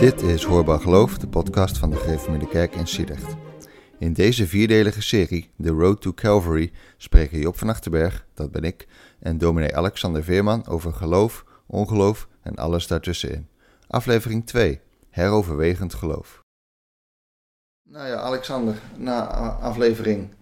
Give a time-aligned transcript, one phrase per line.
[0.00, 3.36] Dit is Hoorbaar Geloof, de podcast van de Gereformeerde Kerk in Sliedrecht.
[3.98, 8.88] In deze vierdelige serie, The Road to Calvary, spreken Job van Achterberg, dat ben ik,
[9.18, 13.48] en dominee Alexander Veerman over geloof, ongeloof en alles daartussenin.
[13.86, 16.42] Aflevering 2, Heroverwegend Geloof.
[17.82, 19.26] Nou ja, Alexander, na
[19.60, 20.34] aflevering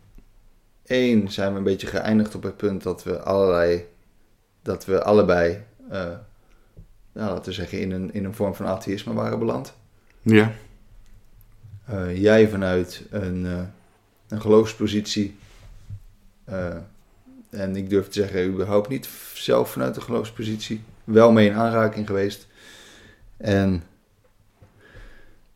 [0.85, 3.85] 1 zijn we een beetje geëindigd op het punt dat we allerlei,
[4.63, 6.11] dat we allebei, uh,
[7.19, 9.75] nou, laten we zeggen, in een, in een vorm van atheïsme waren beland.
[10.23, 10.53] Ja.
[11.91, 13.61] Uh, jij vanuit een, uh,
[14.29, 15.37] een geloofspositie.
[16.49, 16.77] Uh,
[17.51, 20.83] en ik durf te zeggen, überhaupt niet zelf vanuit een geloofspositie.
[21.05, 22.47] Wel mee in aanraking geweest.
[23.37, 23.83] En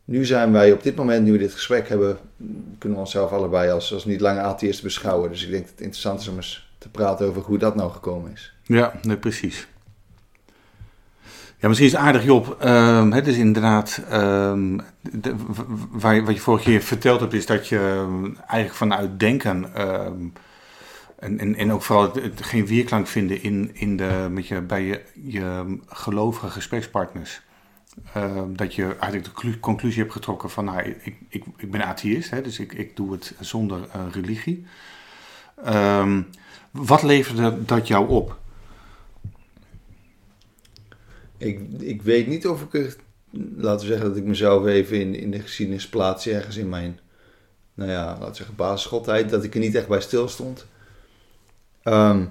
[0.05, 2.17] nu zijn wij op dit moment, nu we dit gesprek hebben,
[2.77, 5.29] kunnen we onszelf allebei als, als niet lange atheïsten beschouwen.
[5.29, 7.91] Dus ik denk dat het interessant is om eens te praten over hoe dat nou
[7.91, 8.53] gekomen is.
[8.63, 9.67] Ja, nee, precies.
[11.63, 12.57] Ja, misschien is het aardig, Job.
[12.65, 14.01] Um, het is inderdaad,
[15.01, 15.35] de,
[15.91, 19.75] waar, wat je vorige keer verteld hebt, is dat je um, eigenlijk vanuit denken
[21.19, 24.83] en, en, en ook vooral het, geen weerklank vinden in, in de, met je, bij
[24.83, 27.41] je, je gelovige gesprekspartners.
[28.47, 32.41] dat je eigenlijk de conclusie hebt getrokken van, nou, ik, ik, ik ben atheïst, hè,
[32.41, 34.65] dus ik, ik doe het zonder uh, religie.
[36.71, 38.41] wat leverde dat jou op?
[41.43, 42.97] Ik, ik weet niet of ik
[43.55, 46.99] laten we zeggen dat ik mezelf even in, in de geschiedenis plaats, ergens in mijn,
[47.73, 50.65] nou ja, laten we zeggen basisschooltijd, dat ik er niet echt bij stil stond.
[51.83, 52.29] Um,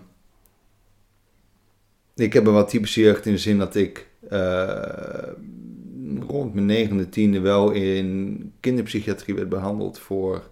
[2.14, 5.28] ik heb een wat typische jeugd in de zin dat ik uh,
[6.28, 10.50] rond mijn negende, tiende wel in kinderpsychiatrie werd behandeld voor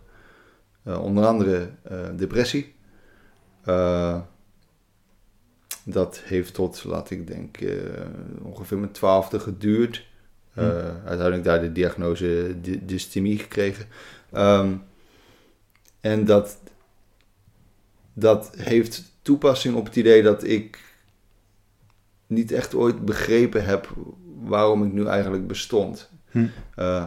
[0.86, 2.74] uh, onder andere uh, depressie.
[5.84, 8.04] Dat heeft tot, laat ik denken, uh,
[8.42, 10.06] ongeveer mijn twaalfde geduurd.
[10.54, 10.70] Uh, hm.
[11.04, 13.86] Uiteindelijk daar de diagnose dysthymie gekregen.
[14.34, 14.82] Um,
[16.00, 16.58] en dat,
[18.12, 20.78] dat heeft toepassing op het idee dat ik
[22.26, 23.88] niet echt ooit begrepen heb
[24.40, 26.10] waarom ik nu eigenlijk bestond.
[26.30, 26.46] Hm.
[26.78, 27.06] Uh,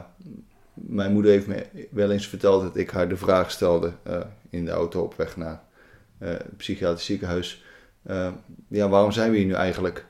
[0.73, 3.94] mijn moeder heeft me wel eens verteld dat ik haar de vraag stelde
[4.50, 5.63] in de auto op weg naar
[6.17, 7.63] het psychiatrisch ziekenhuis
[8.08, 8.28] uh,
[8.68, 10.06] ja, waarom zijn we hier nu eigenlijk?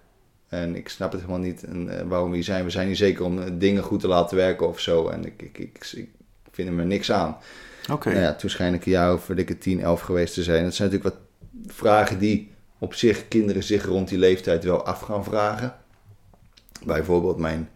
[0.50, 2.64] En ik snap het helemaal niet en, uh, waarom we hier zijn.
[2.64, 5.08] We zijn hier zeker om eh, dingen goed te laten werken of zo.
[5.08, 6.10] En ik, ik, ik, ik
[6.52, 7.38] vind er maar niks aan.
[7.84, 7.94] Oké.
[7.94, 8.14] Okay.
[8.14, 10.64] Nou ja, toen schijn ik een jaar of dikke 10, 11 geweest te zijn.
[10.64, 11.26] Dat zijn natuurlijk wat
[11.76, 15.76] vragen die op zich kinderen zich rond die leeftijd wel af gaan vragen.
[16.86, 17.70] Bijvoorbeeld mijn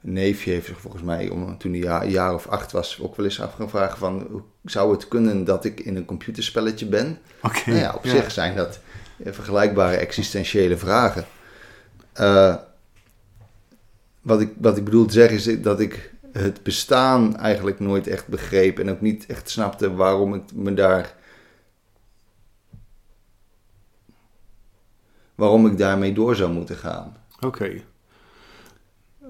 [0.00, 3.26] neefje heeft zich volgens mij, om, toen hij een jaar of acht was, ook wel
[3.26, 4.44] eens af gaan vragen van...
[4.64, 7.18] Zou het kunnen dat ik in een computerspelletje ben?
[7.42, 7.62] Oké.
[7.70, 8.10] Nou ja, op ja.
[8.10, 8.80] zich zijn dat
[9.24, 11.24] vergelijkbare existentiële vragen.
[12.20, 12.56] Uh,
[14.22, 18.28] wat, ik, wat ik bedoel te zeggen is dat ik het bestaan eigenlijk nooit echt
[18.28, 21.14] begreep en ook niet echt snapte waarom ik me daar.
[25.36, 27.16] waarom ik daarmee door zou moeten gaan.
[27.36, 27.46] Oké.
[27.46, 27.84] Okay.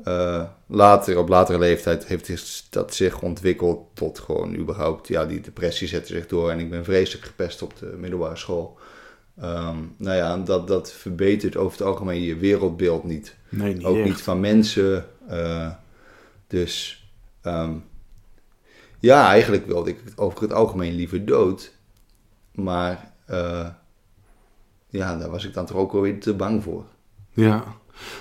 [0.05, 5.89] Uh, later, op latere leeftijd, heeft dat zich ontwikkeld tot gewoon überhaupt, ja, die depressie
[5.89, 8.79] zette zich door en ik ben vreselijk gepest op de middelbare school.
[9.43, 13.37] Um, nou ja, dat, dat verbetert over het algemeen je wereldbeeld niet.
[13.49, 14.05] Nee, niet Ook echt.
[14.05, 15.07] niet van mensen.
[15.31, 15.71] Uh,
[16.47, 17.05] dus
[17.43, 17.85] um,
[18.99, 21.73] ja, eigenlijk wilde ik over het algemeen liever dood.
[22.53, 23.69] Maar uh,
[24.89, 26.85] ja, daar was ik dan toch ook alweer te bang voor.
[27.31, 27.65] Ja,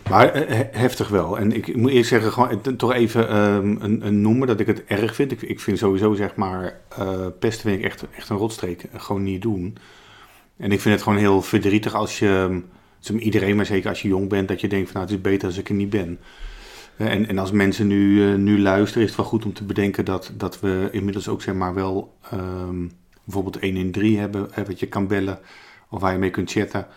[0.09, 1.37] maar uh, heftig wel.
[1.37, 4.83] En ik moet eerst zeggen, gewoon toch even um, een, een noemen dat ik het
[4.85, 5.31] erg vind.
[5.31, 6.81] Ik, ik vind sowieso, zeg maar,
[7.39, 8.85] pesten vind ik echt, echt een rotstreek.
[8.93, 9.77] Gewoon niet doen.
[10.57, 12.61] En ik vind het gewoon heel verdrietig als je,
[13.17, 15.47] iedereen, maar zeker als je jong bent, dat je denkt van nou het is beter
[15.47, 16.19] als ik er niet ben.
[16.97, 20.31] En, en als mensen nu, nu luisteren, is het wel goed om te bedenken dat,
[20.37, 22.91] dat we inmiddels ook zeg maar wel um,
[23.23, 25.39] bijvoorbeeld 113 hebben, hè, wat je kan bellen
[25.89, 26.87] of waar je mee kunt chatten.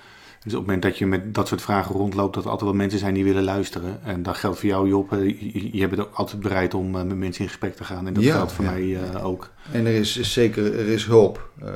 [0.48, 2.78] Dus op het moment dat je met dat soort vragen rondloopt, dat er altijd wel
[2.78, 3.98] mensen zijn die willen luisteren.
[4.04, 5.10] En dat geldt voor jou, Job.
[5.10, 8.06] Je, je bent ook altijd bereid om uh, met mensen in gesprek te gaan.
[8.06, 9.20] En dat ja, geldt voor ja, mij uh, ja.
[9.20, 9.52] ook.
[9.72, 11.50] En er is, is, zeker er is hulp.
[11.62, 11.68] Uh,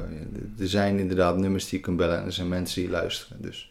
[0.58, 3.42] er zijn inderdaad nummers die je kunt bellen en er zijn mensen die luisteren.
[3.42, 3.70] Dus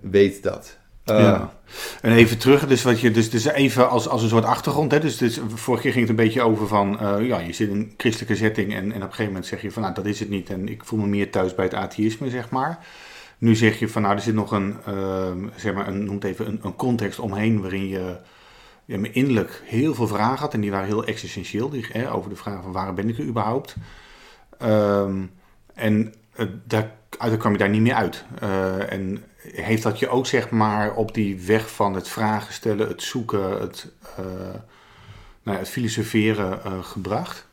[0.00, 0.78] weet dat.
[1.04, 1.52] ja.
[2.02, 4.92] En even terug, dus wat je, dus, dus even als, als een soort achtergrond.
[4.92, 5.00] Hè?
[5.00, 7.94] Dus, dus vorige keer ging het een beetje over van, ja, je zit in een
[7.96, 10.28] christelijke setting en, en op een gegeven moment zeg je van, nou, dat is het
[10.28, 10.50] niet.
[10.50, 12.78] En ik voel me meer thuis bij het atheïsme, zeg maar.
[13.38, 16.24] Nu zeg je van nou, er zit nog een, uh, zeg maar, een, noem het
[16.24, 18.16] even, een, context omheen waarin je
[18.84, 20.54] ja, me innerlijk heel veel vragen had.
[20.54, 23.24] En die waren heel existentieel, die, hè, over de vraag van waar ben ik er
[23.24, 23.76] überhaupt.
[24.62, 25.30] Um,
[25.74, 28.24] en eh, daar, daar kwam je daar niet meer uit.
[28.40, 32.88] Eh, en heeft dat je ook zeg maar op die weg van het vragen stellen,
[32.88, 34.24] het zoeken, het, eh,
[35.42, 37.46] nou ja, het filosoferen gebracht?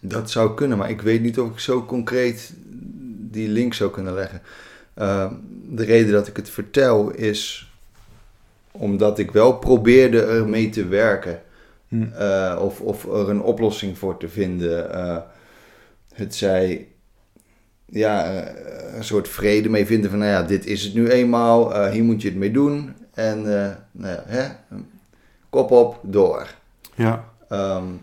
[0.00, 2.54] Dat zou kunnen, maar ik weet niet of ik zo concreet
[3.30, 4.42] die link zou kunnen leggen.
[4.98, 5.30] Uh,
[5.68, 7.72] de reden dat ik het vertel is
[8.70, 11.42] omdat ik wel probeerde ermee te werken.
[11.88, 12.02] Hm.
[12.02, 14.90] Uh, of, of er een oplossing voor te vinden.
[14.94, 15.16] Uh,
[16.14, 16.88] het zij
[17.86, 21.84] ja, uh, een soort vrede mee vinden van, nou ja, dit is het nu eenmaal,
[21.88, 22.94] hier moet je het mee doen.
[23.14, 23.42] En
[23.92, 24.48] nou ja, hè,
[25.50, 26.46] kop op, door.
[26.94, 27.24] Ja.
[27.52, 28.00] Um,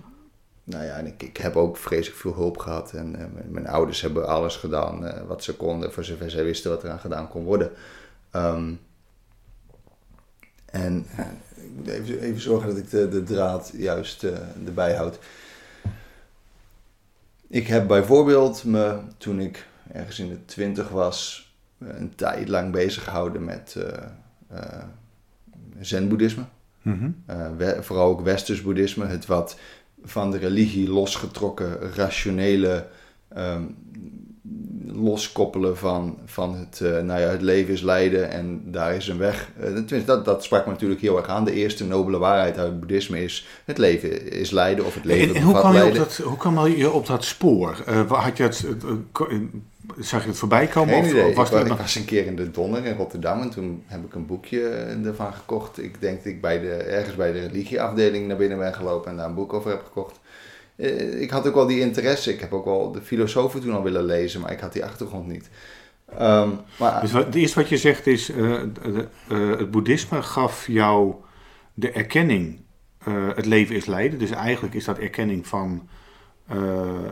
[0.69, 2.93] nou ja, en ik, ik heb ook vreselijk veel hulp gehad.
[2.93, 6.71] En uh, mijn, ouders hebben alles gedaan uh, wat ze konden, voor zover zij wisten
[6.71, 7.71] wat eraan gedaan kon worden.
[8.35, 8.79] Um,
[10.65, 14.23] en uh, even, even, zorgen dat ik de, de draad juist
[14.65, 15.19] erbij houd.
[17.47, 23.03] Ik heb bijvoorbeeld me, toen ik ergens in de twintig was, een tijd lang bezig
[23.03, 23.75] gehouden met
[25.79, 26.43] zen-boeddhisme.
[26.81, 27.83] Mm -hmm.
[27.83, 29.57] vooral ook westers boeddhisme, het wat
[30.03, 32.87] van de religie losgetrokken, rationele
[33.37, 33.75] um,
[34.93, 39.17] loskoppelen van, van het, uh, nou ja, het leven is lijden en daar is een
[39.17, 39.51] weg.
[39.89, 41.45] Uh, dat, dat sprak me natuurlijk heel erg aan.
[41.45, 45.35] De eerste nobele waarheid uit het boeddhisme is het leven is lijden of het leven
[45.35, 47.83] en, en hoe kwam je op dat, hoe kwam je op dat spoor?
[47.89, 48.65] Uh, had je het,
[49.99, 50.93] zag je het voorbij komen?
[50.93, 51.25] Geen of, idee.
[51.29, 53.49] Of was ik, was, het- ik was een keer in de Donner in Rotterdam en
[53.49, 54.61] toen heb ik een boekje
[55.05, 55.83] ervan gekocht.
[55.83, 59.17] Ik denk dat ik bij de, ergens bij de religieafdeling naar binnen ben gelopen en
[59.17, 60.19] daar een boek over heb gekocht.
[60.75, 62.33] Eh, Ik had ook wel die interesse.
[62.33, 65.27] Ik heb ook wel de filosofen toen al willen lezen, maar ik had die achtergrond
[65.27, 65.49] niet.
[66.17, 66.49] Ehm,
[66.79, 68.37] maar Dus wat, het eerste wat je zegt is, eh,
[68.83, 71.13] de- eh, het boeddhisme gaf jou
[71.73, 72.65] de erkenning,
[73.35, 74.19] het leven is lijden.
[74.19, 75.87] Dus eigenlijk is dat erkenning van,
[76.47, 76.57] eh,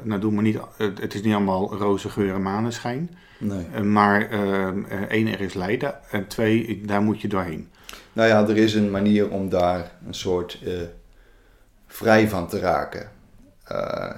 [0.04, 3.18] nou doe maar niet, het, het is niet allemaal roze geur en maneschijn.
[3.38, 3.66] nee.
[3.74, 4.68] Eh, maar eh,
[5.08, 5.96] één, er is lijden.
[6.12, 7.70] En twee, daar moet je doorheen.
[8.14, 10.60] Nou ja, er is een manier om daar een soort
[11.88, 13.12] vrij van te raken.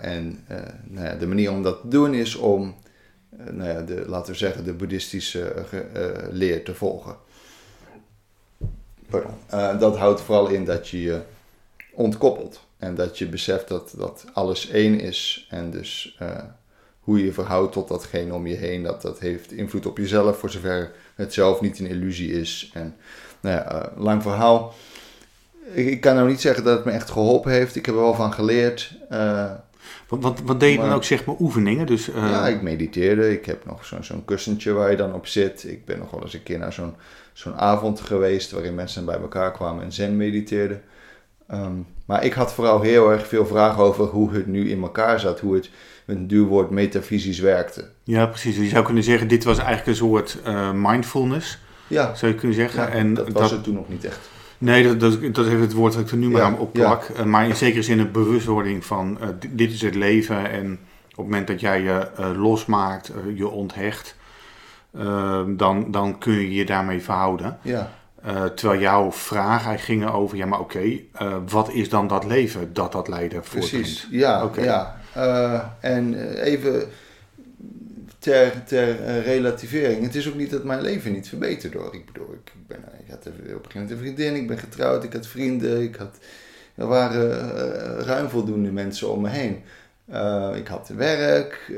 [0.02, 0.46] En
[0.84, 2.76] nou ja, de manier om dat te doen is om,
[3.52, 5.54] nou ja, de, laten we zeggen, de boeddhistische
[6.32, 7.16] leer te volgen.
[9.10, 9.34] Pardon.
[9.80, 11.22] Dat houdt vooral in dat je je
[11.92, 12.67] ontkoppelt.
[12.78, 15.48] En dat je beseft dat, dat alles één is.
[15.50, 16.30] En dus eh,
[17.00, 20.38] hoe je je verhoudt tot datgene om je heen, dat, dat heeft invloed op jezelf,
[20.38, 22.72] voor zover het zelf niet een illusie is.
[22.74, 22.96] En
[23.40, 24.74] nou ja, eh, lang verhaal.
[25.74, 27.76] Ik, ik kan nou niet zeggen dat het me echt geholpen heeft.
[27.76, 28.94] Ik heb er wel van geleerd.
[29.10, 29.52] Eh,
[30.08, 31.86] Wat, wat, wat deed je dan ook, zeg maar, oefeningen?
[31.86, 33.32] Dus, ja, ik mediteerde.
[33.32, 35.64] Ik heb nog zo'n zo'n kussentje waar je dan op zit.
[35.64, 36.96] Ik ben nog wel eens een keer naar zo'n
[37.34, 40.82] zo'n avond geweest waarin mensen bij elkaar kwamen en zen mediteerden.
[41.48, 41.72] Ehm,
[42.06, 45.40] maar ik had vooral heel erg veel vragen over hoe het nu in elkaar zat.
[45.40, 45.70] Hoe het
[46.06, 47.90] met een duur woord metafysisch werkte.
[48.04, 48.56] ja, precies.
[48.56, 52.38] Dus je zou kunnen zeggen, dit was eigenlijk een soort eh, mindfulness, Ja, zou je
[52.38, 52.82] kunnen zeggen.
[52.82, 54.30] ja, en dat was het toen nog niet echt.
[54.58, 57.04] Nee, dat, dat, dat is het woord dat ik er nu maar aan opplak.
[57.04, 60.50] Eh, maar in zekere zin een bewustwording van eh, di- dit is het leven.
[60.52, 62.08] En op het moment dat jij je
[62.38, 64.16] losmaakt, je onthecht,
[64.92, 67.58] eh, dan, dan kun je je daarmee verhouden.
[67.62, 67.92] Ja,
[68.24, 72.74] Eh, terwijl jouw vragen gingen over, ja maar oké, eh, wat is dan dat leven
[72.74, 73.86] dat dat lijden voortbrengt?
[73.86, 74.08] precies.
[74.12, 75.00] Ja, ja.
[75.14, 76.84] Eh, en even
[78.20, 80.04] ter, ter relativering.
[80.04, 81.94] Het is ook niet dat mijn leven niet verbeterd hoor.
[81.94, 85.04] Ik bedoel, ik, ben, ik had op een gegeven moment een vriendin, ik ben getrouwd,
[85.04, 86.18] ik had vrienden, ik had,
[86.76, 87.30] er waren
[88.00, 89.64] ruim voldoende mensen om me heen.
[90.58, 91.72] Ik had werk,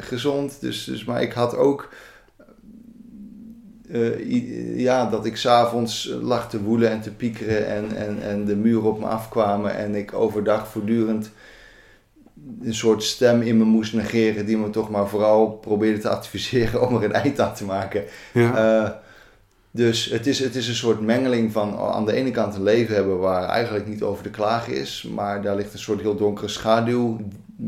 [0.00, 1.88] gezond, dus, dus, maar ik had ook
[3.92, 8.56] eh, ja, dat ik s'avonds lag te woelen en te piekeren en, en, en de
[8.56, 11.30] muren op me afkwamen en ik overdag voortdurend
[12.62, 16.82] een soort stem in me moest negeren die me toch maar vooral probeerde te adviseren
[16.88, 18.04] om er een eind aan te maken.
[18.32, 18.56] Ja.
[18.56, 18.90] Eh,
[19.70, 22.94] dus het is, het is een soort mengeling van aan de ene kant een leven
[22.94, 26.48] hebben waar eigenlijk niet over te klagen is, maar daar ligt een soort heel donkere
[26.48, 27.20] schaduw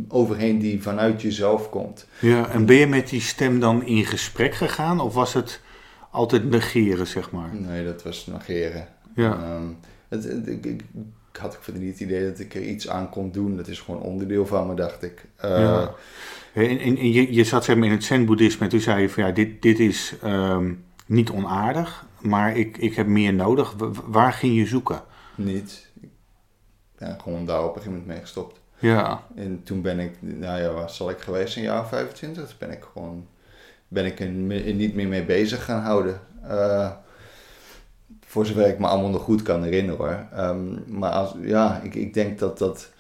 [0.09, 2.07] overheen die vanuit jezelf komt.
[2.19, 5.61] ja, en ben je met die stem dan in gesprek gegaan of was het
[6.13, 7.55] altijd negeren, zeg maar?
[7.55, 8.89] Nee, dat was negeren.
[9.15, 9.63] Ja, Ehm,
[10.09, 10.83] het, het- ik, ik,
[11.33, 13.57] ik had verder niet het idee dat ik er iets aan kon doen.
[13.57, 15.25] Dat is gewoon onderdeel van me, dacht ik.
[15.37, 15.95] Eh, Ja.
[16.55, 19.09] En, en, en je, je zat zeg maar in het zen-boeddhisme en toen zei je
[19.11, 20.73] van ja, dit, dit is ehm,
[21.07, 23.73] niet onaardig, maar ik, ik heb meer nodig.
[23.73, 25.03] W- waar ging je zoeken?
[25.35, 25.91] Niet.
[26.01, 26.09] Ik
[26.99, 28.61] ben gewoon daar op een gegeven moment mee gestopt.
[28.79, 32.49] Ja, En toen ben ik, nou ja, waar zal ik geweest, een jaar of 25?
[32.49, 33.27] Toen ben ik gewoon,
[33.93, 34.29] ben ik er
[34.75, 36.21] niet meer mee bezig gaan houden.
[36.43, 36.91] Eh,
[38.27, 40.27] voor zover ik me allemaal nog goed kan herinneren hoor.
[40.33, 42.91] Ehm, maar als, ja, ik, ik denk dat dat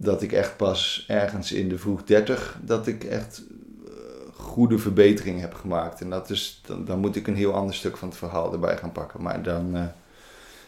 [0.00, 3.42] dat ik echt pas ergens in de vroeg 30 dat ik echt
[3.86, 3.92] eh,
[4.34, 6.00] goede verbetering heb gemaakt.
[6.00, 8.76] En dat is, dan, dan moet ik een heel ander stuk van het verhaal erbij
[8.76, 9.22] gaan pakken.
[9.22, 9.84] Maar dan, uh,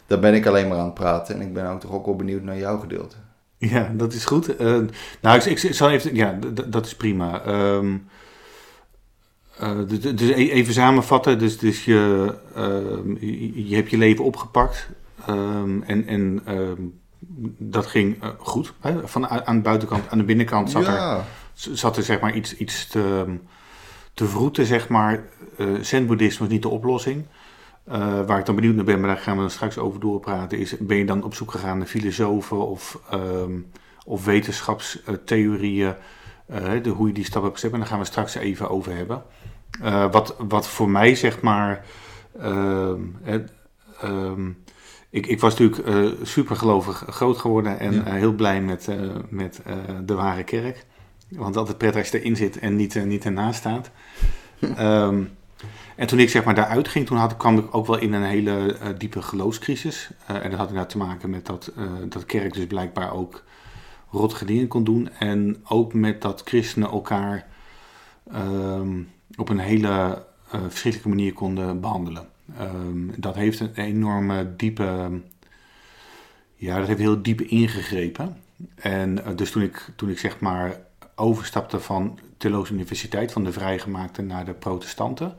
[0.07, 1.35] dan ben ik alleen maar aan het praten.
[1.35, 3.17] En ik ben ook toch ook wel benieuwd naar jouw gedeelte.
[3.61, 4.61] Ja, dat is goed.
[4.61, 4.79] Uh,
[5.21, 7.47] nou, ik, ik, zal even, ja, dat is prima.
[7.47, 8.09] Um,
[9.87, 11.39] dus, dus, even samenvatten.
[11.39, 14.89] Dus, dus je, uh, je, je, hebt je leven opgepakt.
[15.29, 16.43] Um, en en
[17.59, 18.73] dat ging goed.
[18.81, 19.09] Hè?
[19.09, 21.17] Van, aan de buitenkant, aan de binnenkant zat ja.
[21.17, 21.25] er,
[21.77, 23.25] zat er zeg maar iets, iets te,
[24.15, 25.25] te vroeten, zeg maar.
[25.81, 27.25] Zen-boeddhisme was niet de oplossing.
[27.89, 30.59] Uh, waar ik dan benieuwd naar ben, maar daar gaan we dan straks over doorpraten,
[30.59, 33.71] is ben je dan op zoek gegaan naar filosofen of, um,
[34.05, 35.95] of wetenschapstheorieën,
[36.51, 37.73] uh, de, hoe je die stap hebt gezet.
[37.73, 39.23] En daar gaan we straks even over hebben.
[39.83, 41.85] Uh, wat, wat voor mij, zeg maar,
[42.43, 43.19] um,
[45.11, 48.05] ik, ik was natuurlijk super gelovig groot geworden en ja.
[48.05, 48.89] heel blij met,
[49.29, 49.63] met
[50.05, 50.87] de ware kerk.
[51.29, 53.91] Want altijd prettig als je erin zit en niet, niet ernaast staat.
[54.79, 55.31] um,
[56.01, 58.23] En toen ik zeg maar daaruit ging, toen had, kwam ik ook wel in een
[58.23, 60.11] hele uh, diepe geloofscrisis.
[60.31, 63.45] Uh, en dat had inderdaad te maken met dat, uh, dat kerk dus blijkbaar ook
[64.11, 65.11] rottige dingen kon doen.
[65.19, 67.47] En ook met dat christenen elkaar
[68.35, 72.29] um, op een hele verschrikkelijke manier konden behandelen.
[72.61, 75.21] Um, dat heeft een enorme diepe,
[76.55, 78.37] ja, dat heeft heel diep ingegrepen.
[78.75, 80.81] En dus toen ik, toen ik zeg maar
[81.15, 85.35] overstapte van Theologische Universiteit, van de vrijgemaakte naar de protestanten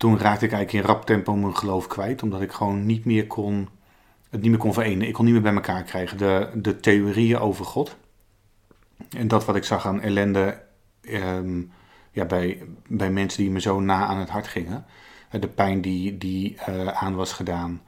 [0.00, 3.26] toen raakte ik eigenlijk in rap tempo mijn geloof kwijt, omdat ik gewoon niet meer
[3.26, 3.68] kon,
[4.30, 5.06] het niet meer kon verenigen.
[5.06, 6.18] Ik kon niet meer bij elkaar krijgen.
[6.18, 7.96] De, de theorieën over God
[9.16, 10.62] en dat wat ik zag aan ellende
[11.02, 11.72] um,
[12.10, 14.84] ja, bij, bij mensen die me zo na aan het hart gingen.
[15.40, 17.82] De pijn die, die uh, aan was gedaan.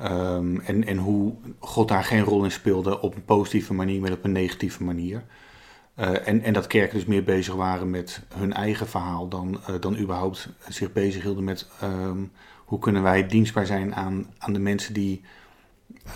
[0.00, 4.12] Um, en, en hoe God daar geen rol in speelde op een positieve manier, maar
[4.12, 5.24] op een negatieve manier.
[5.98, 9.74] Uh, en, en dat kerken dus meer bezig waren met hun eigen verhaal dan, uh,
[9.80, 12.30] dan überhaupt zich bezig hielden met um,
[12.64, 15.22] hoe kunnen wij dienstbaar zijn aan, aan de mensen die,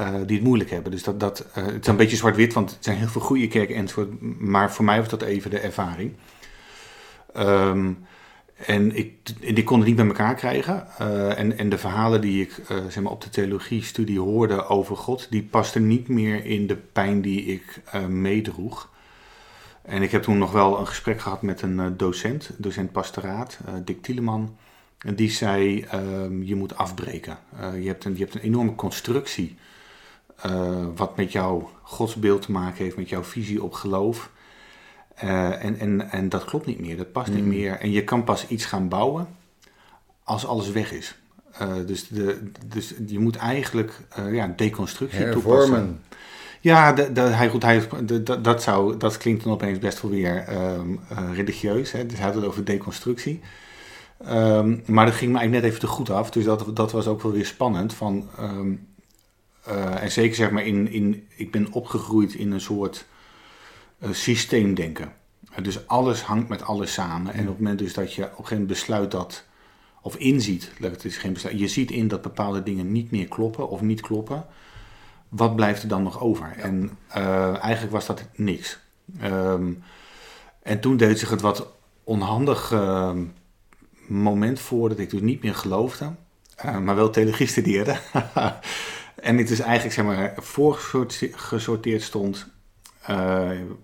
[0.00, 0.90] uh, die het moeilijk hebben.
[0.90, 3.74] Dus dat, dat, het is een beetje zwart-wit, want het zijn heel veel goede kerken
[3.74, 4.20] enzovoort.
[4.40, 6.12] Maar voor mij was dat even de ervaring.
[7.36, 8.04] Um,
[8.66, 9.14] en ik,
[9.54, 10.86] die kon het niet bij elkaar krijgen.
[11.36, 15.42] en, en de verhalen die ik zeg maar op de theologie-studie hoorde over God, die
[15.42, 18.94] pasten niet meer in de pijn die ik meedroeg.
[19.86, 23.58] En ik heb toen nog wel een gesprek gehad met een uh, docent, docent pastoraat,
[23.68, 24.56] uh, Dick Tieleman.
[24.98, 27.38] En die zei, uh, je moet afbreken.
[27.60, 29.56] Uh, je, hebt een, je hebt een enorme constructie
[30.94, 34.30] wat met jouw godsbeeld te maken heeft, met jouw visie op geloof.
[35.14, 37.48] en, en, en dat klopt niet meer, dat past niet mm.
[37.48, 37.72] meer.
[37.72, 39.28] En je kan pas iets gaan bouwen
[40.24, 41.16] als alles weg is.
[41.86, 44.00] dus, de, dus je moet eigenlijk
[44.30, 45.66] ja, deconstructie Hervormen.
[45.66, 46.00] toepassen.
[46.66, 47.88] Ja, hij, goed, hij,
[48.42, 51.92] dat, zou, dat klinkt dan opeens best wel weer um, uh, religieus.
[51.92, 52.06] Hè?
[52.06, 53.40] Dus hij had het over deconstructie.
[54.28, 56.30] Um, maar dat ging me eigenlijk net even te goed af.
[56.30, 57.94] Dus dat, dat was ook wel weer spannend.
[57.94, 58.86] Van, um,
[59.68, 61.26] uh, en zeker zeg maar in, in...
[61.36, 63.06] Ik ben opgegroeid in een soort
[64.02, 65.12] uh, systeemdenken.
[65.62, 67.32] dus alles hangt met alles samen.
[67.32, 69.44] En op het moment dus dat je op een gegeven moment besluit dat...
[70.02, 71.58] Of inziet, het is geen besluit.
[71.58, 74.46] Je ziet in dat bepaalde dingen niet meer kloppen of niet kloppen
[75.28, 76.54] wat blijft er dan nog over?
[76.58, 78.78] En uh, eigenlijk was dat niks.
[79.22, 79.82] Um,
[80.62, 81.66] en toen deed zich het wat
[82.04, 83.12] onhandig uh,
[84.06, 86.14] moment voor dat ik dus niet meer geloofde,
[86.64, 87.96] uh, maar wel theologie studeerde.
[89.14, 92.46] en het is eigenlijk zeg maar voorgesorteerd stond,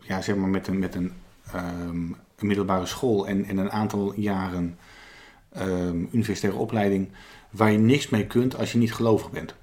[0.00, 1.12] ja, zeg maar met een, met een,
[1.54, 4.78] um, een middelbare school en, en een aantal jaren
[5.58, 7.08] um, universitaire opleiding,
[7.50, 9.54] waar je niks mee kunt als je niet gelovig bent.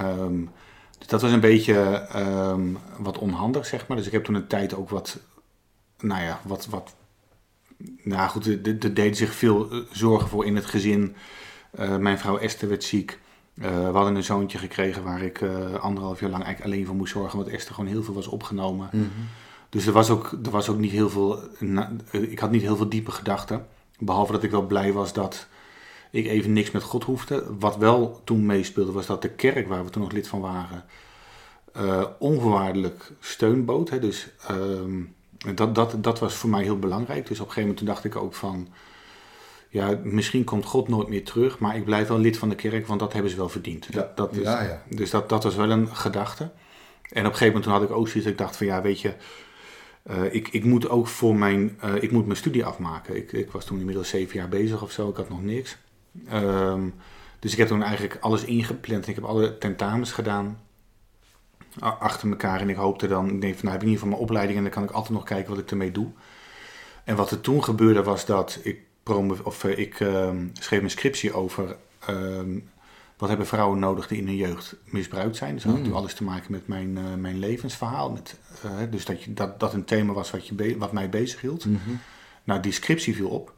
[0.00, 0.50] Um,
[0.98, 3.96] dus dat was een beetje um, wat onhandig, zeg maar.
[3.96, 5.18] Dus ik heb toen een tijd ook wat,
[5.98, 6.94] nou ja, wat, wat
[8.02, 11.16] nou goed, er, er deden zich veel eh, zorgen voor in het gezin.
[11.80, 13.18] Uh, mijn vrouw Esther werd ziek.
[13.54, 16.96] Uh, we hadden een zoontje gekregen waar ik uh, anderhalf jaar lang eigenlijk alleen voor
[16.96, 18.88] moest zorgen, want Esther gewoon heel veel was opgenomen.
[18.92, 19.28] Mm -hmm.
[19.68, 21.38] Dus er was, ook, er was ook niet heel veel,
[22.10, 23.66] ik had niet heel veel diepe gedachten.
[23.98, 25.46] Behalve dat ik wel blij was dat
[26.10, 27.44] ik even niks met God hoefde.
[27.58, 30.84] Wat wel toen meespeelde was dat de kerk, waar we toen nog lid van waren,
[31.76, 33.90] uh, onvoorwaardelijk steun bood.
[33.90, 33.98] Hè.
[33.98, 35.14] Dus um,
[35.54, 37.26] dat, dat, dat was voor mij heel belangrijk.
[37.26, 38.68] Dus op een gegeven moment dacht ik ook van,
[39.68, 42.86] ja, misschien komt God nooit meer terug, maar ik blijf wel lid van de kerk,
[42.86, 43.86] want dat hebben ze wel verdiend.
[43.90, 44.82] Ja, dat, is, ja, ja.
[44.88, 46.42] Dus dat, dat was wel een gedachte.
[46.42, 49.00] En op een gegeven moment toen had ik ook zoiets, ik dacht van ja, weet
[49.00, 49.14] je,
[50.10, 53.16] uh, ik, ik moet ook voor mijn, uh, ik moet mijn studie afmaken.
[53.16, 55.76] Ik, ik was toen inmiddels zeven jaar bezig of zo, ik had nog niks.
[56.32, 56.94] Um,
[57.38, 59.08] dus ik heb toen eigenlijk alles ingepland.
[59.08, 60.58] Ik heb alle tentamens gedaan.
[61.78, 62.60] achter elkaar.
[62.60, 64.56] En ik hoopte dan, ik denk van nou heb ik in ieder geval mijn opleiding
[64.56, 66.08] en dan kan ik altijd nog kijken wat ik ermee doe.
[67.04, 68.80] En wat er toen gebeurde was dat ik,
[69.42, 72.58] of, ik ehm, schreef mijn scriptie over ehm,
[73.16, 75.54] wat hebben vrouwen nodig die in hun jeugd misbruikt zijn.
[75.54, 75.92] Dus dat had mm.
[75.92, 78.10] alles te maken met mijn, uh, mijn levensverhaal.
[78.10, 81.40] Met, uh, dus dat, je, dat dat een thema was wat, je wat mij bezig
[81.40, 81.64] hield.
[81.64, 81.98] Mm -hmm.
[82.44, 83.52] Nou, die scriptie viel op.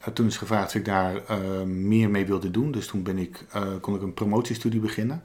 [0.00, 1.36] Uh, toen is gevraagd of ik daar
[1.66, 2.72] meer mee wilde doen.
[2.72, 3.44] Dus toen ben ik,
[3.80, 5.22] kon ik een promotiestudie beginnen.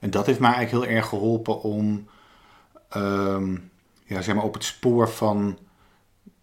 [0.00, 2.08] En dat heeft mij eigenlijk heel erg geholpen om
[2.96, 3.70] um,
[4.04, 5.58] ja, zeg maar op het spoor van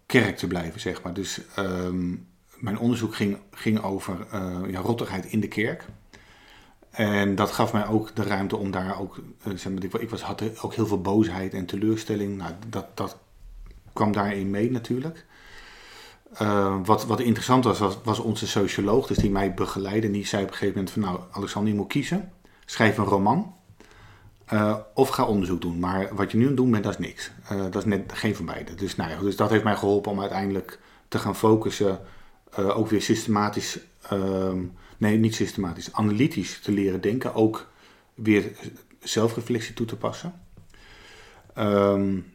[0.05, 0.79] kerk te blijven.
[0.79, 1.13] Zeg maar.
[1.13, 2.27] Dus um,
[2.57, 4.27] mijn onderzoek ging, ging over
[4.67, 5.85] ja, rottigheid in de kerk.
[6.93, 10.21] En dat gaf mij ook de ruimte om daar ook, eh, zeg maar, ik, was,
[10.21, 12.37] had ook heel veel boosheid en teleurstelling.
[12.37, 13.17] Nou, dat, dat
[13.93, 15.25] kwam daarin mee natuurlijk.
[16.41, 20.07] Uh, wat, wat interessant was, was, onze socioloog, dus die mij begeleidde.
[20.07, 22.31] En die zei op een gegeven moment van, nou Alexander, je moet kiezen.
[22.65, 23.55] Schrijf een roman
[24.53, 25.79] uh, of ga onderzoek doen.
[25.79, 27.31] Maar wat je nu aan het doen bent, dat is niks.
[27.51, 28.75] Uh, dat is net geen van beide.
[28.75, 31.99] Dus, nou ja, dus dat heeft mij geholpen om uiteindelijk te gaan focussen.
[32.55, 34.59] ook weer systematisch ehm,
[34.97, 37.67] nee, niet systematisch, analytisch te leren denken, ook
[38.13, 38.51] weer
[38.99, 40.41] zelfreflectie toe te passen.
[41.57, 42.33] Um,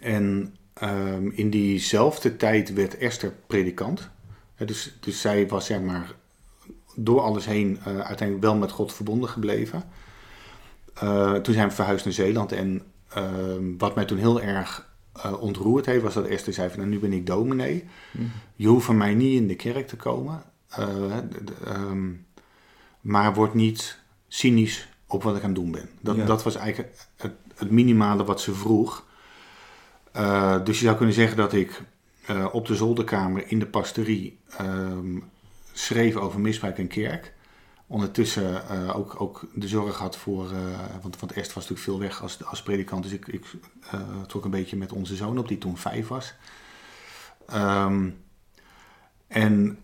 [0.00, 4.10] en um, in diezelfde tijd werd Esther predikant.
[4.56, 6.14] dus, dus zij was zeg maar
[6.94, 9.82] door alles heen uh, uiteindelijk wel met God verbonden gebleven.
[11.02, 12.82] Uh, toen zijn we verhuisd naar Zeeland en
[13.16, 13.24] uh,
[13.78, 16.98] wat mij toen heel erg uh, ontroerd heeft, was dat Esther zei van nou, nu
[16.98, 17.84] ben ik dominee.
[18.12, 18.30] Mm.
[18.56, 20.42] Je hoeft van mij niet in de kerk te komen.
[21.68, 22.26] Um,
[23.00, 25.88] maar word niet cynisch op wat ik aan het doen ben.
[26.00, 29.06] Dat, dat was eigenlijk het, het, minimale wat ze vroeg.
[30.16, 31.82] Uh, dus je zou kunnen zeggen dat ik
[32.30, 35.30] uh, op de zolderkamer in de pastorie um,
[35.72, 37.34] schreef over misbruik en kerk.
[37.86, 40.48] Ondertussen uh, ook, ook de zorg had voor,
[41.02, 43.02] want, want Est was natuurlijk veel weg als, als predikant.
[43.02, 43.44] Dus ik, ik
[44.26, 46.34] trok een beetje met onze zoon op, die toen vijf was.
[47.54, 48.24] Um,
[49.26, 49.78] en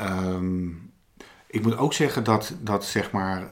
[0.00, 0.92] Um,
[1.46, 3.50] ik moet ook zeggen dat, dat zeg maar,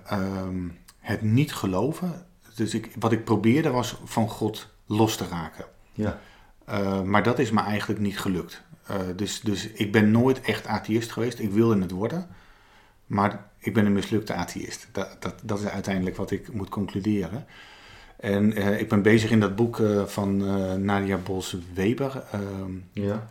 [0.99, 5.65] het niet geloven, dus ik, wat ik probeerde was van God los te raken.
[5.93, 6.21] Ja.
[6.69, 8.63] Uh, maar dat is me eigenlijk niet gelukt.
[8.91, 11.39] Uh, dus, dus ik ben nooit echt atheïst geweest.
[11.39, 12.29] Ik wilde het worden.
[13.07, 14.89] Maar ik ben een mislukte atheïst.
[14.93, 17.47] Dat, dat, dat is uiteindelijk wat ik moet concluderen.
[18.17, 20.37] En uh, ik ben bezig in dat boek van
[20.85, 22.23] Nadia Bos-Weber.
[22.93, 23.29] ja.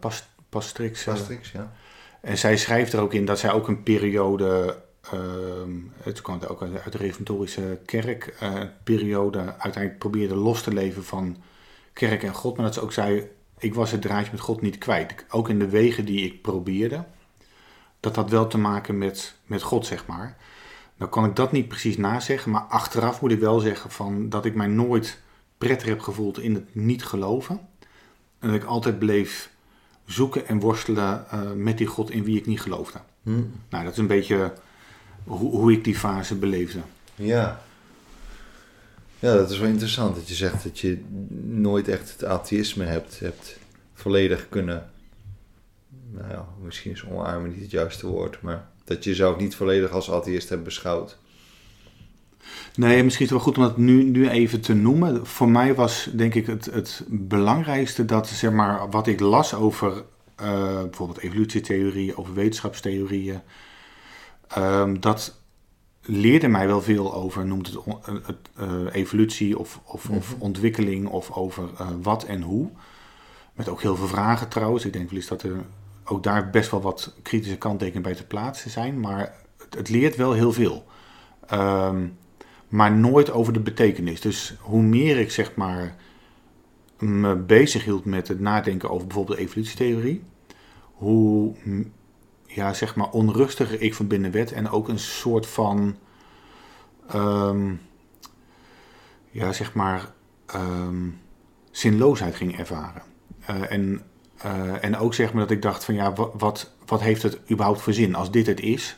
[0.00, 1.04] Past, Pastrix.
[1.04, 1.72] Pastrix, ja.
[2.20, 4.76] En zij schrijft er ook in dat zij ook een periode,
[5.14, 5.20] uh,
[6.02, 11.36] het kwam ook uit de reformatorische kerk, uh, periode uiteindelijk probeerde los te leven van
[12.06, 12.56] kerk en God.
[12.56, 15.24] Maar dat ze ook zei, ik was het draadje met God niet kwijt.
[15.30, 17.04] Ook in de wegen die ik probeerde,
[18.00, 20.36] dat had wel te maken met, met God, zeg maar.
[20.96, 24.44] Nou kan ik dat niet precies nazeggen, maar achteraf moet ik wel zeggen van, dat
[24.44, 25.20] ik mij nooit
[25.58, 27.60] prettig heb gevoeld in het niet geloven.
[28.38, 29.50] En dat ik altijd bleef
[30.04, 33.00] zoeken en worstelen uh, met die God in wie ik niet geloofde.
[33.22, 33.52] Hmm.
[33.68, 34.52] Nou, dat is een beetje
[35.24, 36.80] hoe, hoe ik die fase beleefde.
[37.14, 37.62] Ja.
[39.20, 41.04] Ja, dat is wel interessant dat je zegt dat je
[41.44, 43.56] nooit echt het atheïsme hebt, hebt
[43.94, 44.90] volledig kunnen.
[46.10, 49.90] Nou ja, misschien is omarmen niet het juiste woord, maar dat je jezelf niet volledig
[49.90, 51.18] als atheïst hebt beschouwd.
[52.74, 55.26] Nee, misschien is het wel goed om dat nu, nu even te noemen.
[55.26, 60.04] Voor mij was denk ik het, het belangrijkste dat zeg maar, wat ik las over
[60.42, 63.40] uh, bijvoorbeeld evolutietheorieën, over wetenschapstheorieën,
[64.58, 65.39] um, dat
[66.02, 67.76] leerde mij wel veel over, noemt het,
[68.26, 70.18] het uh, evolutie of, of, mm -hmm.
[70.18, 72.70] of, ontwikkeling of over uh, wat en hoe.
[73.52, 74.84] Met ook heel veel vragen trouwens.
[74.84, 75.64] Ik denk wel eens dat er
[76.04, 79.00] ook daar best wel wat kritische kanttekeningen bij te plaatsen zijn.
[79.00, 80.86] Maar het, het leert wel heel veel.
[81.52, 82.18] Um,
[82.68, 84.20] maar nooit over de betekenis.
[84.20, 85.96] Dus hoe meer ik zeg maar
[86.98, 90.22] me bezig hield met het nadenken over bijvoorbeeld de evolutietheorie,
[90.92, 91.54] hoe
[92.54, 95.96] ja, zeg maar onrustiger ik van binnen werd en ook een soort van
[97.14, 97.80] um,
[99.30, 100.12] ja, zeg maar
[100.54, 101.20] um,
[101.70, 103.02] zinloosheid ging ervaren.
[103.50, 104.02] Uh, en,
[104.44, 107.40] uh, en ook zeg maar dat ik dacht van ja, wat, wat, wat heeft het
[107.50, 108.96] überhaupt voor zin als dit het is?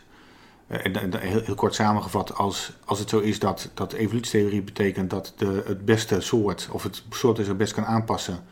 [0.66, 0.78] Eh,
[1.18, 5.62] heel, heel, kort samengevat, als, als het zo is dat, dat evolutietheorie betekent dat de,
[5.66, 8.44] het beste soort, of het soort dat zich best kan aanpassen,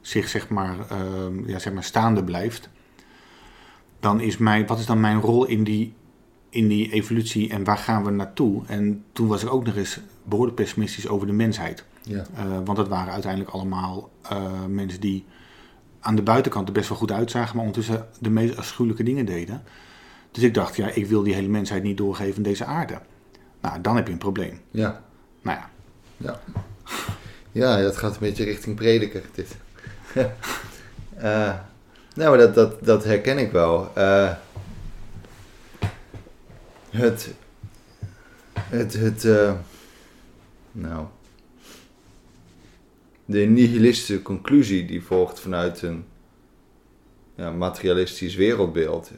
[0.00, 2.68] zich zeg maar, uh, ja, zeg maar staande blijft,
[4.00, 5.94] dan is mijn, wat is dan mijn rol in die,
[6.48, 8.62] in die evolutie en waar gaan we naartoe?
[8.66, 11.84] En toen was ik ook nog eens behoorlijk pessimistisch over de mensheid.
[12.02, 12.26] Ja.
[12.38, 15.24] Uh, want dat waren uiteindelijk allemaal uh, mensen die
[16.00, 19.62] aan de buitenkant er best wel goed uitzagen, maar ondertussen de meest afschuwelijke dingen deden.
[20.30, 22.98] Dus ik dacht, ja, ik wil die hele mensheid niet doorgeven deze aarde.
[23.60, 24.60] Nou, dan heb je een probleem.
[24.70, 25.02] Ja.
[25.42, 25.70] Nou ja,
[26.16, 26.40] Ja.
[27.52, 29.56] Ja, dat gaat een beetje richting prediker, dit.
[31.22, 31.54] uh,
[32.18, 33.92] nou, dat, dat, dat herken ik wel.
[33.98, 34.32] Uh,
[36.90, 37.34] het...
[38.60, 38.92] Het...
[38.92, 39.52] het uh,
[40.72, 41.06] nou...
[43.24, 46.04] De nihilistische conclusie die volgt vanuit een
[47.34, 49.10] ja, materialistisch wereldbeeld.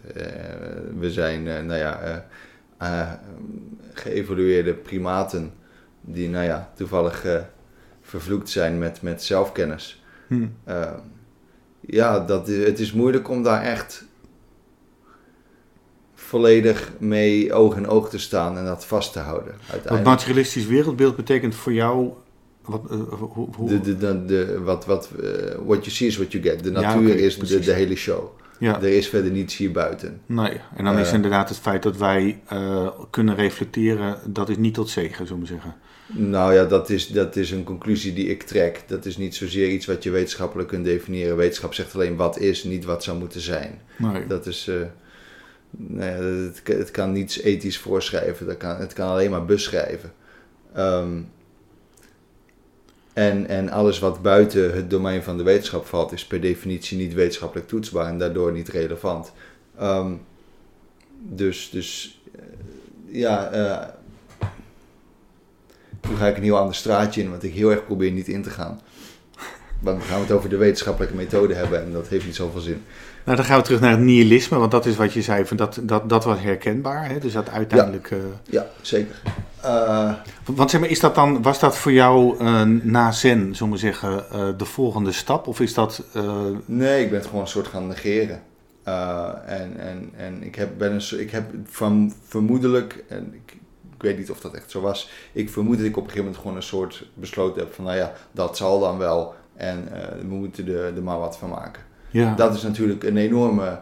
[0.98, 2.28] we zijn, nou ja
[3.92, 5.52] geëvolueerde primaten
[6.00, 7.26] die, nou ja, toevallig
[8.00, 10.02] vervloekt zijn met, met zelfkennis.
[10.26, 10.56] Hmm.
[11.90, 14.04] Ja, dat, het is moeilijk om daar echt
[16.14, 19.54] volledig mee oog in oog te staan en dat vast te houden.
[19.88, 22.12] Wat materialistisch wereldbeeld betekent voor jou
[22.64, 23.68] wat, uh, hoe, hoe?
[23.68, 25.30] De, de, de, de, wat, wat, uh,
[25.64, 26.62] what you see is what you get.
[26.62, 28.38] De natuur ja, okay, is de, de, hele show.
[28.58, 28.76] Ja.
[28.76, 30.20] Er is verder niets hier buiten.
[30.26, 32.42] Nee, en dan is uh, inderdaad het feit dat wij
[33.10, 35.74] kunnen reflecteren, dat is niet tot zegen, zullen we zeggen.
[36.12, 38.82] Nou ja, dat is, dat is een conclusie die ik trek.
[38.86, 41.36] Dat is niet zozeer iets wat je wetenschappelijk kunt definiëren.
[41.36, 43.80] Wetenschap zegt alleen wat is, niet wat zou moeten zijn.
[43.98, 44.26] Nee.
[44.26, 44.66] Dat is.
[44.68, 44.76] Uh,
[45.70, 48.46] nee, het, het, kan niets ethisch voorschrijven.
[48.46, 50.12] Dat kan, het kan alleen maar beschrijven.
[50.76, 51.28] Um,
[53.12, 57.14] en, en alles wat buiten het domein van de wetenschap valt, is per definitie niet
[57.14, 59.32] wetenschappelijk toetsbaar en daardoor niet relevant.
[59.82, 60.20] Um,
[61.18, 63.54] dus, dus uh, ja.
[63.54, 63.88] Uh,
[66.08, 68.42] nu ga ik een heel ander straatje in, wat ik heel erg probeer niet in
[68.42, 68.80] te gaan.
[69.80, 72.60] Want dan gaan we het over de wetenschappelijke methode hebben en dat heeft niet zoveel
[72.60, 72.82] zin.
[73.24, 75.56] Nou, dan gaan we terug naar het nihilisme, want dat is wat je zei, van
[75.56, 77.08] dat, dat, dat was herkenbaar.
[77.08, 77.18] Hè?
[77.18, 78.10] Dus dat uiteindelijk.
[78.10, 78.22] Ja, uh...
[78.44, 79.14] ja zeker.
[79.64, 80.12] Uh...
[80.44, 83.78] Want zeg maar, is dat dan, was dat voor jou uh, na Zen, zullen we
[83.78, 84.24] zeggen,
[84.56, 85.46] de volgende stap?
[85.46, 86.02] Of is dat.
[86.64, 88.42] Nee, ik ben het gewoon een soort gaan negeren.
[89.46, 93.56] en en, en ik, heb, ben een, ik heb van vermoedelijk, en ik,
[94.00, 95.10] ik weet niet of dat echt zo was.
[95.32, 97.96] Ik vermoed dat ik op een gegeven moment gewoon een soort besloten heb van, nou
[97.96, 99.34] ja, dat zal dan wel.
[99.56, 101.82] En uh, we moeten er, er maar wat van maken.
[102.10, 102.34] Ja.
[102.34, 103.80] Dat is natuurlijk een enorme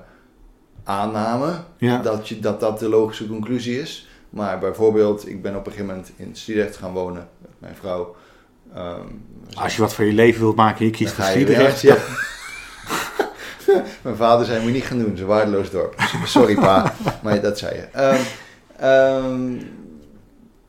[0.84, 1.98] aanname, ja.
[1.98, 4.08] dat, je, dat dat de logische conclusie is.
[4.30, 8.16] Maar bijvoorbeeld, ik ben op een gegeven moment in Sliedrecht gaan wonen met mijn vrouw.
[8.76, 11.80] Um, Als je wat voor je leven wilt maken, je kiest voor Sliedrecht.
[11.80, 11.96] Ja.
[14.02, 16.00] mijn vader zei, moet je niet gaan doen, ze waardeloos dorp.
[16.24, 18.16] Sorry pa, maar dat zei je.
[18.80, 19.77] Um, um,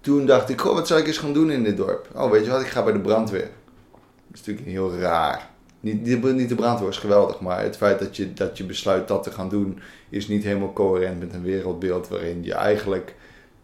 [0.01, 2.07] toen dacht ik, goh, wat zou ik eens gaan doen in dit dorp?
[2.15, 3.49] Oh, weet je wat, ik ga bij de brandweer.
[3.91, 5.49] Dat is natuurlijk heel raar.
[5.79, 9.23] Niet, niet de brandweer is geweldig, maar het feit dat je, dat je besluit dat
[9.23, 13.15] te gaan doen, is niet helemaal coherent met een wereldbeeld waarin je eigenlijk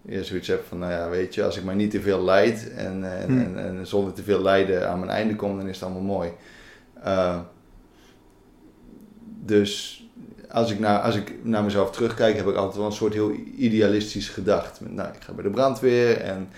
[0.07, 2.73] je zoiets hebt van, nou ja, weet je, als ik maar niet te veel leid
[2.73, 3.39] en, en, hmm.
[3.39, 6.31] en, en, zonder te veel lijden aan mijn einde kom, dan is het allemaal mooi.
[7.05, 7.39] Uh,
[9.25, 9.94] dus
[10.55, 13.31] als ik, naar, als ik naar mezelf terugkijk, heb ik altijd wel een soort heel
[13.57, 14.79] idealistisch gedacht.
[14.89, 16.49] Nou, ik ga bij de brandweer en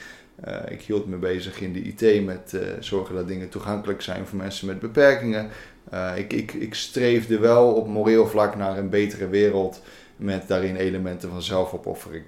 [0.48, 4.26] uh, ik hield me bezig in de IT met uh, zorgen dat dingen toegankelijk zijn
[4.26, 5.50] voor mensen met beperkingen.
[5.94, 9.82] Uh, ik, ik, ik streefde wel op moreel vlak naar een betere wereld
[10.16, 12.24] met daarin elementen van zelfopoffering.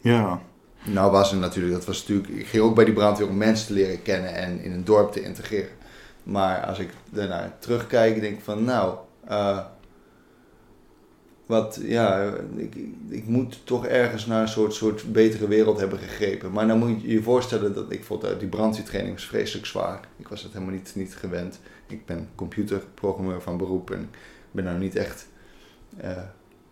[0.00, 0.40] Ja.
[0.84, 3.66] Nou was er natuurlijk, dat was natuurlijk, ik ging ook bij die brandweer om mensen
[3.66, 5.76] te leren kennen en in een dorp te integreren.
[6.22, 8.96] Maar als ik daarnaar terugkijk, denk ik van nou,
[11.46, 12.76] wat, ja, ik,
[13.08, 16.52] ik moet toch ergens naar een soort, soort betere wereld hebben gegrepen.
[16.52, 20.00] Maar dan moet je je voorstellen dat ik vond die brandweertraining was vreselijk zwaar.
[20.16, 21.60] Ik was het helemaal niet, niet gewend.
[21.86, 24.10] Ik ben computerprogrammeur van beroep en
[24.50, 25.28] ben nou niet echt
[26.04, 26.10] uh,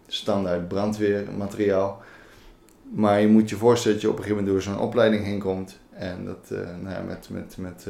[0.07, 2.03] standaard brandweermateriaal.
[2.83, 5.41] Maar je moet je voorstellen dat je op een gegeven moment door zo'n opleiding heen
[5.41, 5.79] komt.
[5.91, 7.87] En dat uh, nou ja, met, met, met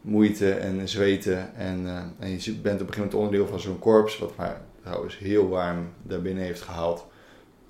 [0.00, 1.54] moeite en zweten.
[1.54, 1.86] En,
[2.18, 5.48] en je bent op een gegeven moment onderdeel van zo'n korps, wat maar trouwens heel
[5.48, 7.06] warm daarbinnen heeft gehaald.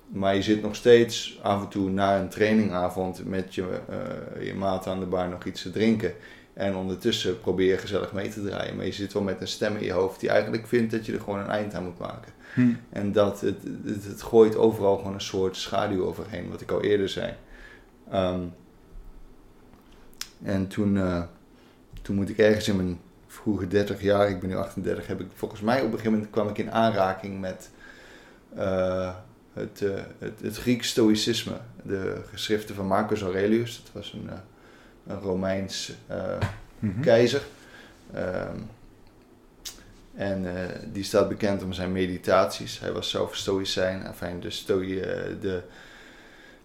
[0.07, 4.53] Maar je zit nog steeds af en toe na een trainingavond met je, uh, je
[4.53, 6.13] maat aan de bar nog iets te drinken.
[6.53, 8.75] En ondertussen probeer je gezellig mee te draaien.
[8.75, 11.13] Maar je zit wel met een stem in je hoofd die eigenlijk vindt dat je
[11.13, 12.31] er gewoon een eind aan moet maken.
[12.53, 12.73] Hm.
[12.89, 16.81] En dat het, het, het, gooit overal gewoon een soort schaduw overheen, wat ik al
[16.81, 17.33] eerder zei.
[18.13, 18.53] Um,
[20.43, 21.23] en toen, uh,
[22.01, 22.99] toen moet ik ergens in mijn
[23.47, 26.29] vroege 30 jaar, ik ben nu 38, heb ik volgens mij op een gegeven moment
[26.29, 27.69] kwam ik in aanraking met
[28.57, 29.13] uh,
[29.53, 31.57] het, uh, het, het Grieks stoïcisme.
[31.83, 34.33] De geschriften van Marcus Aurelius, dat was een, uh,
[35.07, 35.91] een Romeins
[36.79, 37.01] mm -hmm.
[37.01, 37.41] keizer.
[38.13, 38.57] Ehm,
[40.15, 40.45] en
[40.93, 42.79] die staat bekend om zijn meditaties.
[42.79, 44.05] Hij was zelf stoïcijn.
[44.05, 44.99] Enfin, de, stoi,
[45.41, 45.61] de,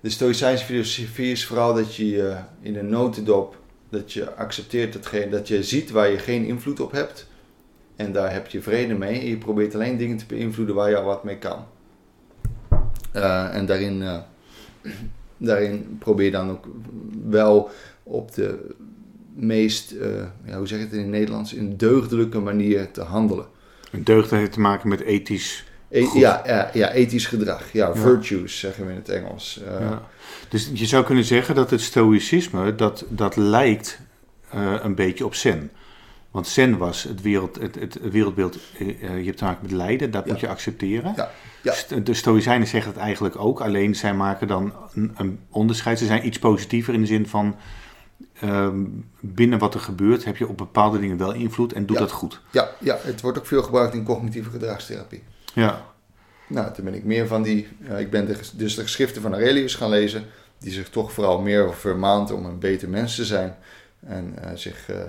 [0.00, 3.61] de stoïcijnse filosofie is vooral dat je in een notendop
[3.92, 7.26] dat je accepteert datgene, dat je ziet waar je geen invloed op hebt.
[7.96, 9.20] En daar heb je vrede mee.
[9.20, 11.64] En je probeert alleen dingen te beïnvloeden waar je al wat mee kan.
[13.16, 14.18] Uh, en daarin, uh,
[15.36, 16.64] daarin probeer dan ook
[17.28, 17.70] wel
[18.02, 18.74] op de
[19.34, 23.46] meest, eh, ja, hoe zeg je het in het Nederlands, in deugdelijke manier te handelen.
[23.90, 25.64] Een deugd heeft te maken met ethisch.
[25.92, 26.20] E- Goed.
[26.20, 27.72] ja, ja, ja, ethisch gedrag.
[27.72, 27.94] Ja, Ja.
[27.94, 29.62] virtues zeggen we in het Engels.
[29.66, 30.02] Eh, Ja.
[30.48, 33.98] Dus je zou kunnen zeggen dat het stoïcisme, dat, dat lijkt
[34.50, 35.70] eh, een beetje op zen.
[36.30, 38.86] Want zen was het, wereld, het, het wereldbeeld, eh,
[39.18, 41.12] je hebt te maken met lijden, dat moet je accepteren.
[41.16, 41.30] Ja,
[41.62, 41.72] ja.
[41.72, 45.98] St- De stoïcijnen zeggen het eigenlijk ook, alleen zij maken dan een, een onderscheid.
[45.98, 47.56] Ze zijn iets positiever in de zin van,
[48.40, 48.80] ehm,
[49.20, 52.02] binnen wat er gebeurt heb je op bepaalde dingen wel invloed en doe Ja.
[52.02, 52.40] dat goed.
[52.50, 55.22] ja, ja, het wordt ook veel gebruikt in cognitieve gedragstherapie.
[55.52, 55.84] Ja,
[56.48, 57.68] Nou, toen ben ik meer van die.
[57.98, 60.24] ik ben de, dus de geschriften van Aurelius gaan lezen,
[60.58, 63.56] die zich toch vooral meer vermaant om een beter mens te zijn
[64.06, 65.08] en eh, zich eh, eh,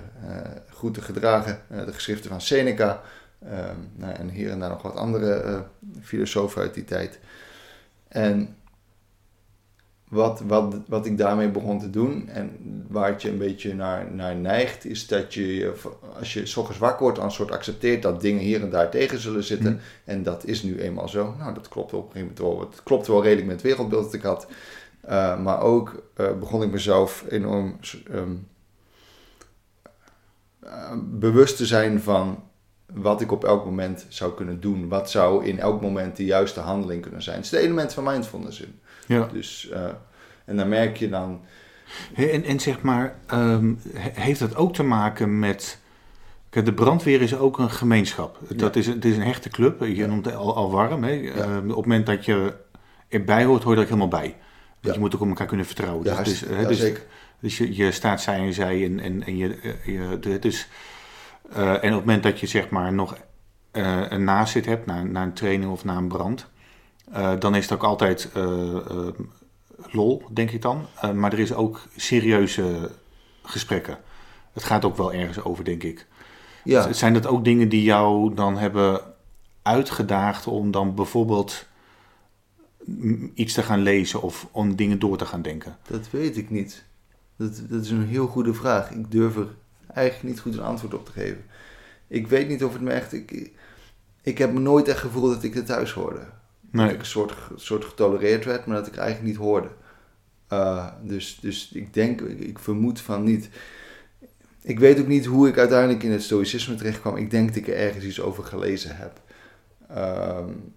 [0.70, 1.60] goed te gedragen.
[1.68, 3.02] De geschriften van Seneca
[3.48, 5.64] ehm, nou, en hier en daar nog wat andere
[6.02, 7.18] filosofen uit die tijd.
[8.08, 8.56] En
[10.14, 12.50] wat, wat, wat ik daarmee begon te doen en
[12.88, 15.72] waar het je een beetje naar, naar neigt, is dat je,
[16.18, 19.18] als je 's ochtends wakker wordt, dan soort accepteert dat dingen hier en daar tegen
[19.18, 19.72] zullen zitten.
[19.72, 20.10] Hm.
[20.10, 21.34] En dat is nu eenmaal zo.
[21.38, 22.70] Nou, dat klopt op een gegeven moment wel.
[22.70, 24.46] Het klopt wel redelijk met het wereldbeeld dat ik had.
[25.08, 27.78] Uh, maar ook uh, begon ik mezelf enorm
[28.10, 28.46] um,
[30.64, 32.42] uh, bewust te zijn van
[32.92, 34.88] wat ik op elk moment zou kunnen doen.
[34.88, 37.36] Wat zou in elk moment de juiste handeling kunnen zijn.
[37.36, 38.80] Het is de element van mindfulness in.
[39.06, 39.28] Ja.
[39.32, 39.84] Dus, uh,
[40.44, 41.40] en dan merk je dan...
[42.14, 45.78] En, en zeg maar, um, heeft dat ook te maken met...
[46.50, 48.38] De brandweer is ook een gemeenschap.
[48.48, 48.56] Ja.
[48.56, 49.80] Dat is, het is een hechte club.
[49.80, 50.06] Je ja.
[50.06, 51.04] noemt het al, al warm.
[51.04, 51.10] Hè?
[51.10, 51.34] Ja.
[51.34, 52.54] Uh, op het moment dat je
[53.08, 54.36] erbij hoort, hoor je er ook helemaal bij.
[54.80, 56.04] Want je moet ook op elkaar kunnen vertrouwen.
[56.04, 57.02] Dus, dus, dus, zeker.
[57.40, 59.76] dus je, je staat zij en zij en, en, en je...
[59.84, 60.68] je dus,
[61.56, 63.16] uh, en op het moment dat je zeg maar nog
[63.72, 66.52] uh, een nazit hebt, na, na een training of na een brand...
[67.12, 68.28] Uh, dan is het ook altijd
[69.90, 70.86] lol, denk ik dan.
[71.14, 72.90] maar er is ook serieuze
[73.42, 73.98] gesprekken.
[74.52, 76.06] Het gaat ook wel ergens over, denk ik.
[76.64, 76.92] Ja.
[76.92, 79.00] Zijn dat ook dingen die jou dan hebben
[79.62, 81.66] uitgedaagd om dan bijvoorbeeld
[83.34, 85.76] iets te gaan lezen of om dingen door te gaan denken?
[85.88, 86.84] Dat weet ik niet.
[87.36, 88.90] Dat, dat is een heel goede vraag.
[88.90, 89.48] Ik durf er
[89.94, 91.44] eigenlijk niet goed een antwoord op te geven.
[92.06, 93.12] Ik weet niet of het me echt.
[93.12, 93.50] Ik,
[94.22, 96.26] ik heb me nooit echt gevoeld dat ik er thuis hoorde.
[96.74, 96.86] Nee.
[96.86, 99.68] Dat ik een soort, soort getolereerd werd, maar dat ik eigenlijk niet hoorde.
[100.52, 103.48] Uh, dus, dus ik denk, ik, ik, vermoed van niet.
[104.62, 107.16] Ik weet ook niet hoe ik uiteindelijk in het stoïcisme terecht kwam.
[107.16, 109.20] Ik denk dat ik er ergens iets over gelezen heb.
[110.38, 110.74] Um,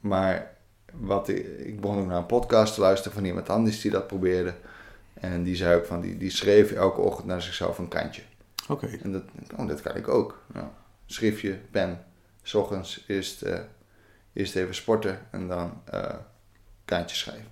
[0.00, 0.56] maar
[0.92, 4.06] wat ik, ik begon ook naar een podcast te luisteren van iemand anders die dat
[4.06, 4.54] probeerde.
[5.14, 8.22] En die zei ook van, die, die schreef elke ochtend naar zichzelf een kantje.
[8.68, 8.84] Oké.
[8.84, 9.00] Okay.
[9.02, 9.22] En dat,
[9.56, 10.42] oh, dat kan ik ook.
[10.52, 10.66] Nou,
[11.06, 12.04] schriftje, pen,
[12.42, 13.58] s ochtends eerst, uh,
[14.32, 16.04] eerst even sporten en dan uh,
[16.84, 17.50] kantje schrijven.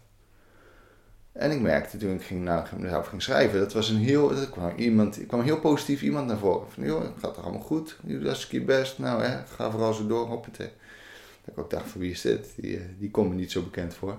[1.33, 4.49] En ik merkte toen ik ging, nou, mezelf ging schrijven, dat was een heel, er
[4.51, 6.71] kwam, iemand, er kwam heel positief iemand naar voren.
[6.71, 9.93] Van, joh, het gaat toch allemaal goed, je doet je best, nou hè, ga vooral
[9.93, 10.71] zo door, hoppatee.
[11.45, 12.47] Dat ik ook dacht, van wie is dit?
[12.57, 14.17] Die, die komt me niet zo bekend voor.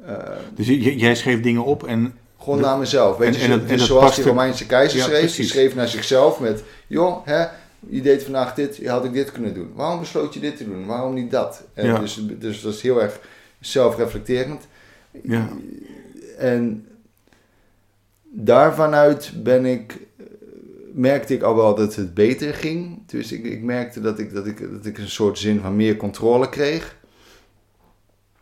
[0.00, 0.18] Uh,
[0.54, 2.18] dus jij schreef dingen op en...
[2.38, 5.46] Gewoon naar mezelf, weet en, je, en, en, en zoals die Romeinse keizer schreef, die
[5.46, 7.46] schreef naar zichzelf met, joh, hè,
[7.88, 9.72] je deed vandaag dit, had ik dit kunnen doen.
[9.74, 10.86] Waarom besloot je dit te doen?
[10.86, 11.64] Waarom niet dat?
[11.74, 11.98] En ja.
[11.98, 13.20] dus, dus dat is heel erg
[13.60, 14.66] zelfreflecterend.
[15.22, 15.48] Ja.
[16.38, 16.86] En
[18.22, 19.98] daarvanuit ben ik,
[20.92, 23.02] merkte ik al wel dat het beter ging.
[23.06, 25.96] Dus ik, ik merkte dat ik, dat, ik, dat ik een soort zin van meer
[25.96, 26.96] controle kreeg.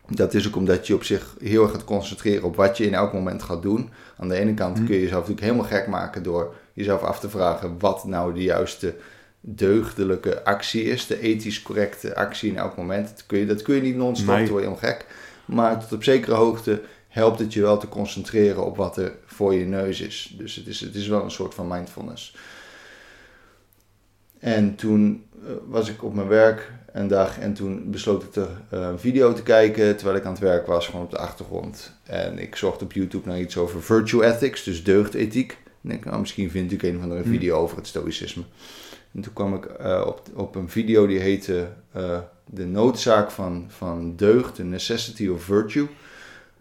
[0.07, 2.93] Dat is ook omdat je op zich heel erg gaat concentreren op wat je in
[2.93, 3.89] elk moment gaat doen.
[4.17, 7.29] Aan de ene kant kun je jezelf natuurlijk helemaal gek maken door jezelf af te
[7.29, 8.95] vragen wat nou de juiste
[9.45, 11.07] deugdelijke actie is.
[11.07, 13.07] De ethisch correcte actie in elk moment.
[13.09, 14.47] Dat kun je, dat kun je niet non-stop, Nee.
[14.47, 15.05] helemaal gek.
[15.45, 19.53] Maar tot op zekere hoogte helpt het je wel te concentreren op wat er voor
[19.53, 20.35] je neus is.
[20.37, 22.35] Dus het is, het is wel een soort van mindfulness.
[24.39, 28.49] En toen uh, was ik op mijn werk een dag en toen besloot ik er
[28.73, 31.93] uh, een video te kijken terwijl ik aan het werk was, gewoon op de achtergrond.
[32.03, 35.57] En ik zocht op YouTube naar iets over virtue ethics, dus deugdethiek.
[35.83, 38.43] En ik nou, misschien vind ik een of andere video over het stoïcisme.
[39.13, 41.67] En toen kwam ik uh, op, op een video die heette
[42.45, 45.87] De noodzaak van, van deugd, The Necessity of Virtue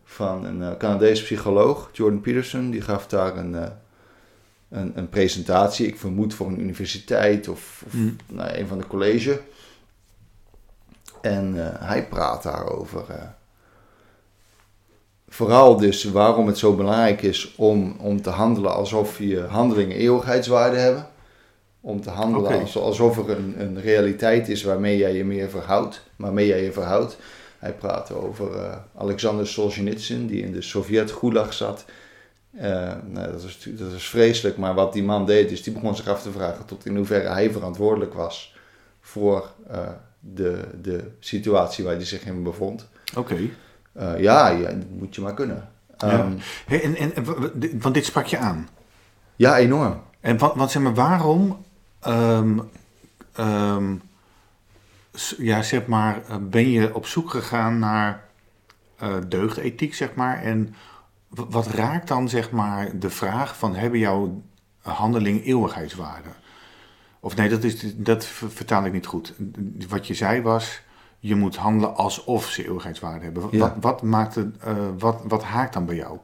[0.05, 2.71] van een uh, Canadese psycholoog, Jordan Peterson.
[2.71, 3.55] Die gaf daar een,
[4.69, 8.17] een, een, presentatie, ik vermoed voor een universiteit of, of Mm.
[8.27, 9.41] nou, een van de college.
[11.21, 13.05] En hij praat daarover.
[15.29, 20.77] vooral dus waarom het zo belangrijk is om, om te handelen alsof je handelingen eeuwigheidswaarde
[20.77, 21.07] hebben.
[21.85, 26.03] Om te handelen als, alsof er een, een realiteit is waarmee jij je meer verhoudt,
[26.17, 27.17] waarmee jij je verhoudt.
[27.59, 31.85] Hij praatte over uh, Alexander Solzhenitsyn, die in de Sovjet-Gulag zat.
[32.57, 35.97] Eh, nou, dat, is, dat is vreselijk, maar wat die man deed, is die begon
[35.97, 38.55] zich af te vragen tot in hoeverre hij verantwoordelijk was
[39.01, 39.79] voor eh,
[40.21, 42.89] de, de situatie waar hij zich in bevond.
[43.17, 43.37] Oké.
[43.93, 45.69] Eh, ja, ja, dat moet je maar kunnen.
[45.99, 46.29] Ja.
[46.67, 47.13] Hey, en,
[47.81, 48.69] want dit sprak je aan.
[49.37, 50.01] ja, enorm.
[50.21, 51.65] En zeg maar, waarom,
[52.03, 52.59] ehm,
[53.33, 53.95] ehm,
[55.39, 58.25] ja, zeg maar, eh, ben je op zoek gegaan naar
[58.97, 60.43] eh deugdethiek, zeg maar?
[60.43, 60.75] En
[61.29, 64.43] wat raakt dan, zeg maar, de vraag van, hebben jouw
[64.81, 66.29] handeling eeuwigheidswaarde?
[67.21, 69.35] Of nee, dat, is, dat ver- vertaal ik niet goed.
[69.89, 70.83] Wat je zei was,
[71.19, 73.49] je moet handelen alsof ze eeuwigheidswaarde hebben.
[73.51, 73.59] Ja.
[73.59, 76.19] Wat, wat, maakt het, eh, wat, wat haakt dan bij jou?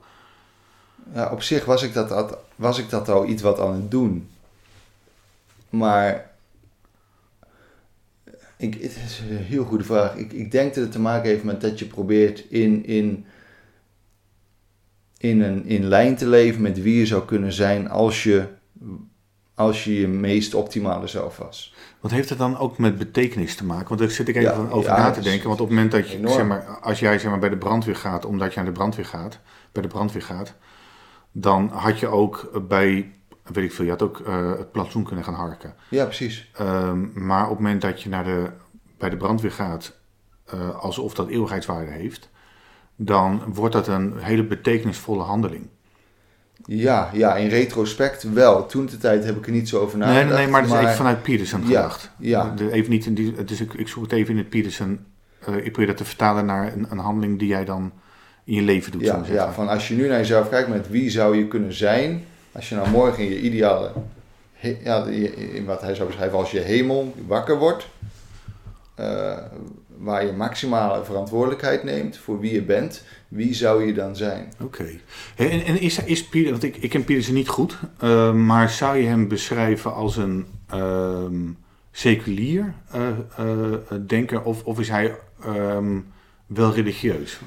[1.14, 4.28] Ja, op zich was ik, dat, was ik dat al iets wat aan het doen.
[5.70, 6.30] Maar
[8.56, 10.16] ik, het is een heel goede vraag.
[10.16, 13.26] Ik, ik denk dat het te maken heeft met dat je probeert in, in,
[15.18, 18.56] in, een, in lijn te leven met wie je zou kunnen zijn als je
[19.58, 21.74] als je, je meest optimale zelf was.
[22.00, 23.88] Wat heeft het dan ook met betekenis te maken?
[23.88, 25.48] Want daar zit ik even Ja, over ja, na te denken.
[25.48, 26.34] Want op het moment dat je, enorm.
[26.34, 29.04] zeg maar, als jij zeg maar, bij de brandweer gaat, omdat je naar de brandweer
[29.04, 29.38] gaat,
[29.72, 30.54] bij de brandweer gaat,
[31.32, 33.12] dan had je ook bij,
[33.54, 35.74] weet ik veel, je had ook eh, het plantsoen kunnen gaan harken.
[35.90, 36.50] Ja, precies.
[36.54, 38.46] Ehm, maar op het moment dat je naar de,
[38.98, 39.96] bij de brandweer gaat,
[40.46, 42.30] eh, alsof dat eeuwigheidswaarde heeft,
[42.96, 45.68] dan wordt dat een hele betekenisvolle handeling.
[46.64, 48.66] Ja, ja, in retrospect wel.
[48.66, 50.26] Toen de tijd heb ik er niet zo over nagedacht.
[50.26, 52.10] nee, nee, maar dat is even vanuit Peterson gedacht.
[52.18, 52.54] ja.
[52.70, 55.04] Even niet in die, dus ik, ik zoek het even in het Peterson.
[55.44, 57.92] eh, ik probeer dat te vertalen naar een, een handeling die jij dan
[58.44, 59.00] in je leven doet.
[59.00, 62.24] Ja, ja, van als je nu naar jezelf kijkt met wie zou je kunnen zijn,
[62.52, 63.92] als je nou morgen in je ideale,
[64.84, 67.86] ja, in wat hij zou beschrijven als je hemel wakker wordt,
[68.94, 69.36] eh,
[69.96, 74.52] waar je maximale verantwoordelijkheid neemt voor wie je bent, wie zou je dan zijn?
[74.62, 74.86] Oké.
[75.36, 78.96] En, en is, is Peter, want ik, ik ken Peterson niet goed, eh, maar zou
[78.96, 81.50] je hem beschrijven als een ehm,
[81.90, 83.46] seculier eh,
[84.06, 85.98] denker of, of is hij ehm,
[86.46, 87.38] wel religieus?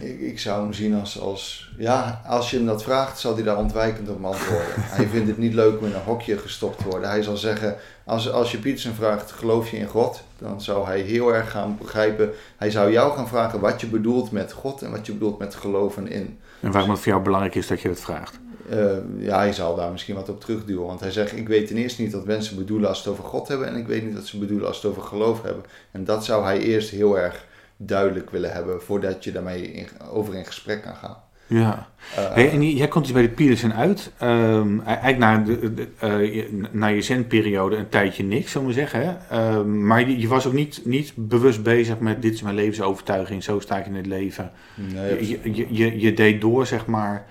[0.00, 3.42] Ik, ik zou hem zien als, als, ja, als je hem dat vraagt, zal hij
[3.42, 4.72] daar ontwijkend op antwoorden.
[4.98, 7.08] hij vindt het niet leuk om in een hokje gestopt te worden.
[7.08, 10.22] Hij zal zeggen, als, als je Pietersen vraagt, geloof je in God?
[10.38, 14.30] Dan zou hij heel erg gaan begrijpen, hij zou jou gaan vragen wat je bedoelt
[14.30, 16.38] met God en wat je bedoelt met geloven in.
[16.60, 18.38] En waarom het voor jou belangrijk is dat je dat vraagt?
[18.68, 20.86] Eh, ja, hij zal daar misschien wat op terugduwen.
[20.86, 23.30] Want hij zegt, ik weet ten eerste niet wat mensen bedoelen als ze het over
[23.30, 23.66] God hebben.
[23.66, 25.64] En ik weet niet wat ze bedoelen als ze het over geloof hebben.
[25.90, 27.45] En dat zou hij eerst heel erg
[27.76, 31.16] duidelijk willen hebben voordat je daarmee in, over in gesprek kan gaan.
[31.48, 31.88] Ja.
[32.16, 34.12] Eh, Hey, en jij komt dus bij de Peterson uit.
[34.18, 38.72] Ehm, eigenlijk na, de, de- eh, je- na je zendperiode een tijdje niks, zullen we
[38.72, 39.00] zeggen.
[39.06, 39.14] Hè?
[39.36, 43.42] Ehm, maar je, je was ook niet, niet bewust bezig met dit is mijn levensovertuiging,
[43.42, 44.50] zo sta ik in het leven.
[44.74, 47.26] nee, Je, je, je, je deed door, zeg maar.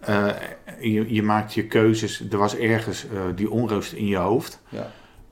[0.00, 0.28] eh,
[0.80, 2.22] je, je maakte je keuzes.
[2.30, 4.62] Er was ergens die onrust in je hoofd.
[4.68, 4.90] ja.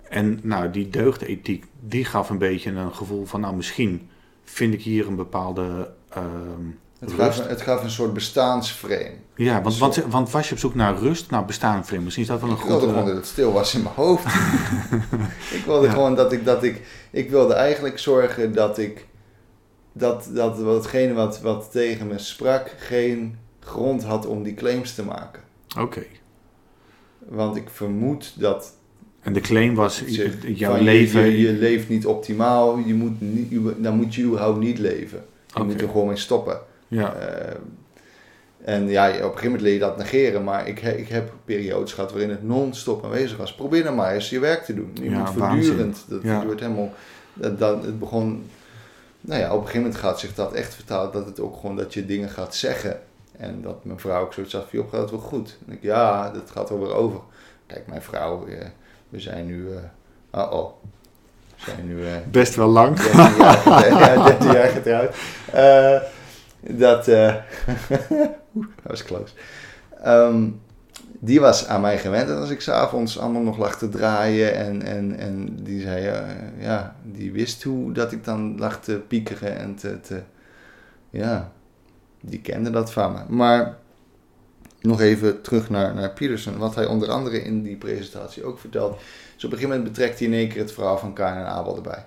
[0.08, 4.08] En nou, die deugdethiek, die gaf een beetje een gevoel van, nou misschien
[4.44, 6.24] vind ik hier een bepaalde ehm,
[6.98, 7.38] Het, rust.
[7.38, 9.12] gaf, het gaf een soort bestaansframe.
[9.34, 12.02] Ja, want, want, want was je op zoek naar rust, naar bestaan vreemd?
[12.04, 12.70] Misschien is dat wel een Ik goed...
[12.70, 14.24] wilde gewoon dat het stil was in mijn hoofd.
[15.58, 15.92] ik wilde Ja.
[15.92, 16.82] gewoon dat ik, dat ik...
[17.10, 19.06] Ik wilde eigenlijk zorgen dat ik...
[19.92, 25.04] Dat, dat watgene wat, wat tegen me sprak geen grond had om die claims te
[25.04, 25.42] maken.
[25.78, 26.02] Oké.
[27.28, 28.72] Want ik vermoed dat
[29.24, 31.20] En de claim was, jouw van je- leven...
[31.22, 35.22] Je, je, leeft niet optimaal, je moet niet, je- dan moet je überhaupt niet leven.
[35.46, 35.64] Je Oké.
[35.64, 36.58] moet er gewoon mee stoppen.
[36.88, 37.54] ja, Eh,
[38.64, 41.32] en ja, op een gegeven moment leer je dat negeren, maar ik, he- ik heb
[41.44, 43.54] periodes gehad waarin het non-stop aanwezig was.
[43.54, 44.90] Probeer dan maar eens je werk te doen.
[44.94, 46.44] Je Ja, moet voortdurend, dat, Ja.
[46.44, 46.92] wordt helemaal,
[47.34, 48.46] dat, dat, het begon,
[49.20, 51.76] nou ja, op een gegeven moment gaat zich dat echt vertalen dat het ook gewoon
[51.76, 53.00] dat je dingen gaat zeggen.
[53.36, 55.56] En dat mijn vrouw ook zoiets had van, joh, gaat het wel goed?
[55.66, 57.20] En ik, ja, dat gaat er weer over.
[57.66, 58.66] Kijk, mijn vrouw, eh,
[59.14, 59.68] we zijn nu,
[60.32, 60.70] eh oh,
[61.56, 62.06] we zijn nu...
[62.06, 62.96] eh, best wel lang.
[62.96, 63.98] 13 jaar getrouwd.
[64.16, 65.14] ja, 13 jaar getrouwd.
[65.52, 66.00] Eh,
[66.60, 67.34] dat, eh
[68.54, 69.34] Oeh, dat was close.
[70.02, 70.48] Ehm,
[71.20, 72.28] die was aan mij gewend.
[72.28, 76.24] En als ik s'avonds allemaal nog lag te draaien en, en, en die zei,
[76.58, 80.22] ja, die wist hoe dat ik dan lag te piekeren en te, te
[81.10, 81.52] ja,
[82.20, 83.20] die kende dat van me.
[83.28, 83.76] Maar
[84.84, 86.58] nog even terug naar, naar Peterson.
[86.58, 88.98] Wat hij onder andere in die presentatie ook vertelt.
[89.34, 91.46] Dus op een gegeven moment betrekt hij in één keer het verhaal van Kain en
[91.46, 92.04] Abel erbij.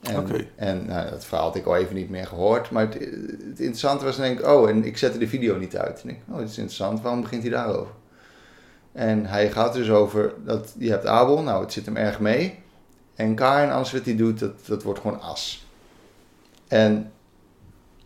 [0.00, 0.46] En, Oké.
[0.56, 2.70] en nou, dat verhaal had ik al even niet meer gehoord.
[2.70, 6.02] Maar het, het interessante was denk ik, oh, en ik zette de video niet uit.
[6.02, 7.92] En ik, oh, dit is interessant, waarom begint hij daarover?
[8.92, 12.58] En hij gaat dus over, dat je hebt Abel, nou, het zit hem erg mee.
[13.14, 15.66] En Kain, alles wat hij doet, dat, dat wordt gewoon as.
[16.68, 17.12] En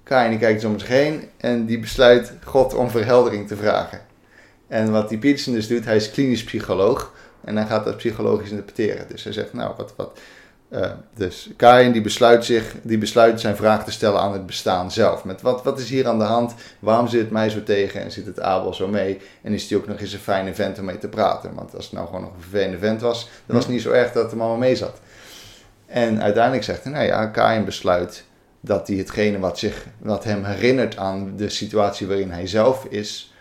[0.04, 4.00] Kain die kijkt om zich heen en die besluit God om verheldering te vragen.
[4.68, 7.12] En wat die Peterson dus doet, hij is klinisch psycholoog.
[7.44, 9.06] En hij gaat dat psychologisch interpreteren.
[9.08, 10.18] Dus hij zegt, nou, wat, wat,
[10.70, 14.90] uh, dus Kain die besluit, zich, die besluit zijn vraag te stellen aan het bestaan
[14.90, 15.24] zelf.
[15.24, 16.54] Met wat, wat is hier aan de hand?
[16.78, 19.20] Waarom zit het mij zo tegen en zit het Abel zo mee?
[19.42, 21.54] En is hij ook nog eens een fijne vent om mee te praten?
[21.54, 23.90] Want als het nou gewoon nog een vervelende vent was, dan was het niet zo
[23.90, 25.00] erg dat de mama mee zat.
[25.86, 28.24] En uiteindelijk zegt hij, nou ja, Kain besluit
[28.64, 33.34] dat hij hetgene wat, zich, wat hem herinnert aan de situatie waarin hij zelf is,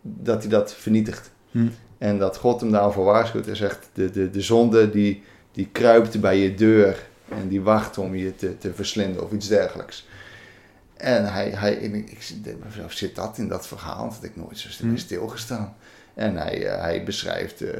[0.00, 1.30] dat hij dat vernietigt.
[1.50, 1.68] Hm.
[1.98, 5.22] En dat God hem daarvoor waarschuwt en zegt, de, de, de zonde die
[5.58, 9.48] die kruipt bij je deur en die wacht om je te, te verslinden of iets
[9.48, 10.06] dergelijks.
[10.96, 14.04] En hij, hij ik, ik zit dat in dat verhaal?
[14.04, 14.96] Dat had ik nooit zo hmm.
[14.96, 15.76] stilgestaan.
[16.14, 17.70] En hij, uh, hij beschrijft uh,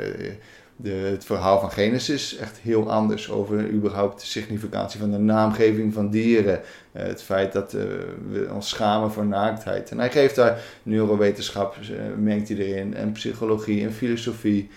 [0.80, 5.92] de, het verhaal van Genesis echt heel anders over überhaupt de significatie van de naamgeving
[5.92, 6.60] van dieren.
[6.92, 9.90] Uh, het feit dat we ons schamen voor naaktheid.
[9.90, 11.76] En hij geeft daar neurowetenschap,
[12.16, 14.70] mengt hij erin, en psychologie en filosofie.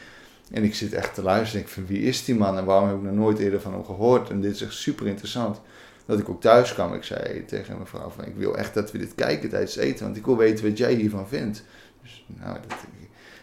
[0.52, 1.66] En ik zit echt te luisteren.
[1.66, 3.86] Ik van wie is die man en waarom heb ik nog nooit eerder van hem
[3.86, 4.30] gehoord?
[4.30, 5.62] En dit is echt super interessant.
[6.06, 8.92] Dat ik ook thuis kwam, ik zei tegen mijn vrouw van ik wil echt dat
[8.92, 11.64] we dit kijken tijdens eten, want ik wil weten wat jij hiervan vindt.
[12.02, 12.78] Dus nou, dat,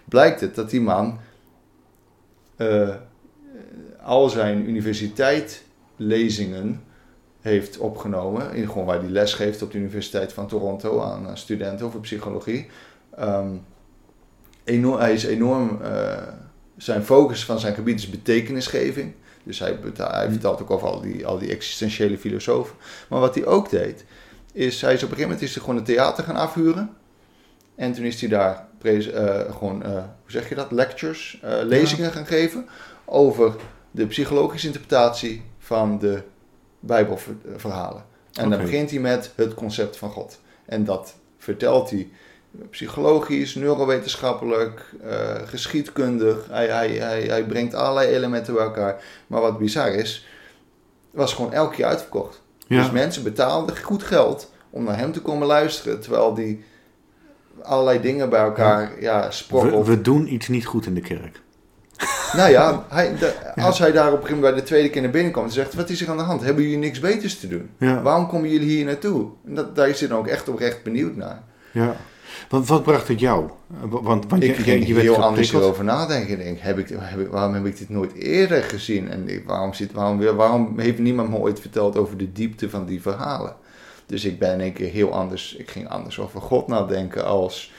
[0.05, 1.19] blijkt het dat die man
[2.59, 2.95] uh,
[4.03, 6.83] al zijn universiteitlezingen
[7.41, 11.87] heeft opgenomen, in, gewoon waar hij les geeft op de Universiteit van Toronto aan studenten
[11.87, 12.67] over psychologie.
[13.21, 13.65] Um,
[14.65, 16.23] enorm, hij is enorm uh,
[16.77, 19.13] zijn focus van zijn gebied is betekenisgeving.
[19.43, 20.33] Dus hij, hij mm.
[20.33, 22.77] vertelt ook over al die, al die existentiële filosofen.
[23.09, 24.05] Maar wat hij ook deed,
[24.53, 26.91] is hij is op een gegeven moment is hij gewoon een theater gaan afhuren.
[27.75, 28.68] En toen is hij daar
[29.51, 32.68] gewoon, uh, hoe zeg je dat, lectures, uh, lezingen gaan geven
[33.05, 33.55] over
[33.91, 36.22] de psychologische interpretatie van de
[36.81, 38.05] Bijbelverhalen.
[38.33, 38.57] En okay.
[38.57, 40.41] dan begint hij met het concept van God.
[40.64, 42.11] En dat vertelt hij
[42.70, 46.47] psychologisch, neurowetenschappelijk, uh, geschiedkundig.
[46.51, 49.05] Hij, hij, hij, hij brengt allerlei elementen bij elkaar.
[49.26, 50.26] Maar wat bizar is,
[51.11, 52.43] was gewoon elke keer uitverkocht.
[52.68, 56.01] Dus mensen betaalden goed geld om naar hem te komen luisteren.
[56.01, 56.64] Terwijl die
[57.63, 59.31] allerlei dingen bij elkaar ja.
[59.51, 61.41] we, we, doen iets niet goed in de kerk.
[62.33, 63.13] Nou ja, hij,
[63.57, 65.53] als hij daar op een gegeven moment bij de tweede keer naar binnen komt en
[65.53, 66.43] zegt: Wat is er aan de hand?
[66.43, 67.71] Hebben jullie niks beters te doen?
[68.03, 69.27] Waarom komen jullie hier naartoe?
[69.47, 71.43] En dat, daar is hij dan ook echt oprecht benieuwd naar.
[71.71, 71.97] Ja.
[72.49, 73.51] Want wat bracht het jou?
[73.89, 76.39] Want, want ik je, je, heel anders erover nadenken.
[76.39, 79.11] Denk, heb ik, heb ik, waarom heb ik dit nooit eerder gezien?
[79.11, 82.87] En ik, waarom, zit, waarom, waarom heeft niemand me ooit verteld over de diepte van
[82.87, 83.57] die verhalen?
[84.09, 85.55] Dus ik ben in één keer heel anders.
[85.55, 87.73] Ik ging anders over God nadenken als.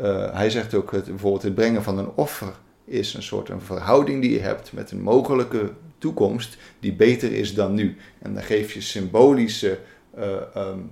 [0.00, 2.52] Uh, hij zegt ook het, bijvoorbeeld het brengen van een offer
[2.84, 7.54] is een soort een verhouding die je hebt met een mogelijke toekomst die beter is
[7.54, 7.96] dan nu.
[8.18, 9.78] En dan geef je symbolische
[10.18, 10.24] uh,
[10.56, 10.90] um,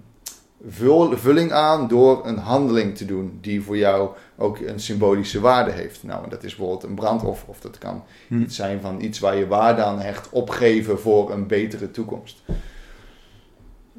[1.17, 6.03] vulling aan door een handeling te doen die voor jou ook een symbolische waarde heeft.
[6.03, 8.41] Nou, dat is bijvoorbeeld een brandoffer of dat kan hm.
[8.41, 12.43] iets zijn van iets waar je waarde aan hecht, opgeven voor een betere toekomst.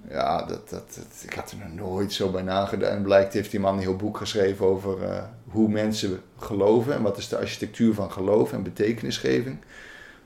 [0.09, 2.91] Ja, dat, dat, ik had er nog nooit zo bij nagedacht.
[2.91, 7.01] En blijkt heeft die man een heel boek geschreven over uh, hoe mensen geloven en
[7.01, 9.57] wat is de architectuur van geloof en betekenisgeving.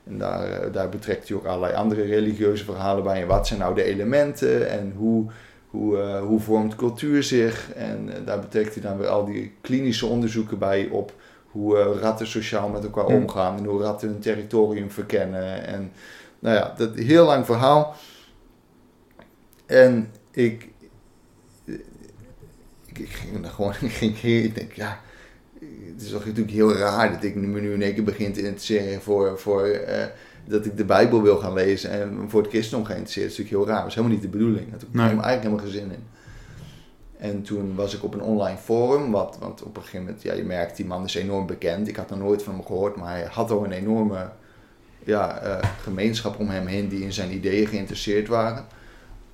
[0.06, 3.20] En daar, uh, daar betrekt hij ook allerlei andere religieuze verhalen bij.
[3.20, 5.30] En wat zijn nou de elementen en hoe
[5.70, 7.72] hoe, uh, hoe vormt cultuur zich?
[7.72, 11.12] En daar betrekt hij dan weer al die klinische onderzoeken bij op
[11.50, 15.66] hoe ratten sociaal met elkaar omgaan en hoe ratten hun territorium verkennen.
[15.66, 15.92] En
[16.38, 17.96] nou ja, dat heel lang verhaal.
[19.70, 20.68] En ik,
[21.64, 21.84] ik,
[22.92, 25.00] ik ging er gewoon, ik ging hier, ik denk ja,
[25.92, 28.42] het is toch natuurlijk heel raar dat ik me nu in één keer begin te
[28.42, 29.80] interesseren voor, voor
[30.44, 33.28] dat ik de Bijbel wil gaan lezen en voor het christendom geïnteresseerd.
[33.28, 33.82] Dat is natuurlijk heel raar.
[33.82, 34.70] Dat is helemaal niet de bedoeling.
[34.70, 35.04] Daar heb ik nee.
[35.04, 36.04] eigenlijk helemaal geen zin in.
[37.18, 40.32] En toen was ik op een online forum, wat, want op een gegeven moment, ja,
[40.32, 41.88] je merkt, die man is enorm bekend.
[41.88, 44.30] Ik had nog nooit van hem gehoord, maar hij had al een enorme
[45.04, 48.66] ja, uh, gemeenschap om hem heen die in zijn ideeën geïnteresseerd waren.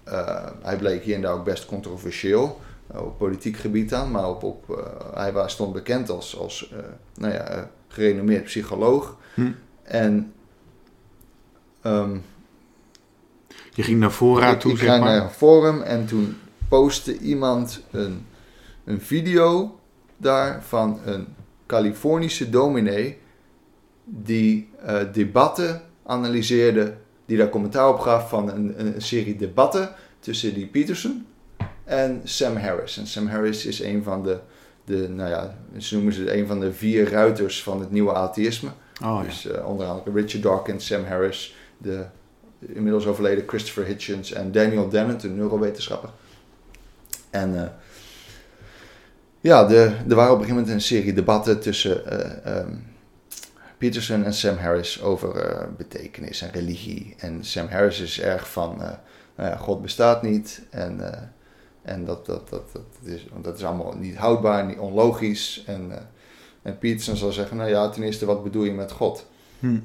[0.09, 2.61] Uh, hij bleek hier en daar ook best controversieel,
[2.95, 6.75] uh, op politiek gebied dan, maar op, op, hij was, stond bekend als, als
[7.15, 9.17] nou ja, gerenommeerd psycholoog.
[9.35, 9.51] Hm.
[9.83, 10.33] En
[11.87, 12.23] Um,
[13.71, 14.97] je ging naar fora toe, ik zeg maar?
[14.97, 16.37] Ik ging naar een forum en toen
[16.69, 18.27] postte iemand een,
[18.85, 19.81] een video
[20.17, 21.27] daar van een
[21.67, 23.19] Californische dominee
[24.05, 24.71] die
[25.13, 26.97] debatten analyseerde,
[27.27, 31.27] die daar commentaar op gaf van een, een serie debatten tussen die Peterson
[31.85, 32.97] en Sam Harris.
[32.97, 34.39] En Sam Harris is een van de,
[34.85, 38.71] de nou ja, ze noemen ze een van de vier ruiters van het nieuwe atheïsme.
[39.03, 42.05] Oh, dus uh, onder andere Richard Dawkins, Sam Harris, de
[42.59, 46.11] inmiddels overleden Christopher Hitchens en Daniel Dennett, een neurowetenschapper.
[47.31, 47.69] En eh,
[49.41, 52.75] ja, de, er waren op een gegeven moment een serie debatten tussen eh, ehm,
[53.79, 57.15] Peterson en Sam Harris over eh, betekenis en religie.
[57.19, 58.91] En Sam Harris is erg van, eh,
[59.37, 61.23] nou ja, God bestaat niet en, eh,
[61.83, 65.63] en dat, dat, dat, dat, is, dat is allemaal niet houdbaar, niet onlogisch.
[65.67, 66.09] En,
[66.63, 69.27] en Peterson zal zeggen, nou ja, ten eerste, wat bedoel je met God?
[69.59, 69.79] Hm.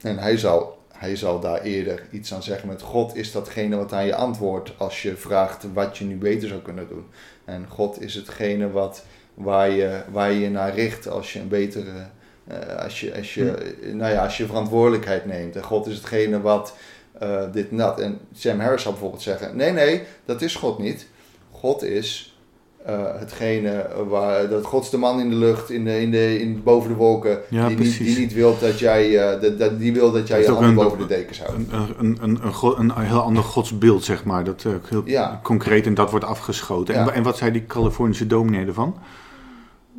[0.00, 3.92] En hij zal, hij zal daar eerder iets aan zeggen met God is datgene wat
[3.92, 7.06] aan je antwoordt als je vraagt wat je nu beter zou kunnen doen.
[7.44, 12.06] En God is hetgene wat, waar, je, waar je naar richt als je een betere,
[12.46, 15.56] eh, als, je, als, je, nou ja, als je verantwoordelijkheid neemt.
[15.56, 16.76] En God is hetgene wat
[17.18, 18.00] eh, dit en dat.
[18.00, 21.06] En Sam Harris zal bijvoorbeeld zeggen, nee nee, dat is God niet.
[21.50, 22.36] God is
[22.84, 26.38] eh, hetgene waar, dat God is de man in de lucht, in de, in de,
[26.40, 29.92] in, boven de wolken, Ja, die, niet, die niet wil dat jij, dat, dat, die
[29.92, 31.54] wil dat jij Dat je handen boven de dekens houdt.
[31.54, 31.68] Een,
[31.98, 34.44] een, een, een, een heel ander godsbeeld, zeg maar.
[34.44, 35.40] Dat heel Ja.
[35.42, 36.94] concreet en dat wordt afgeschoten.
[36.94, 37.12] En, Ja.
[37.12, 38.96] en wat zei die Californische dominee ervan?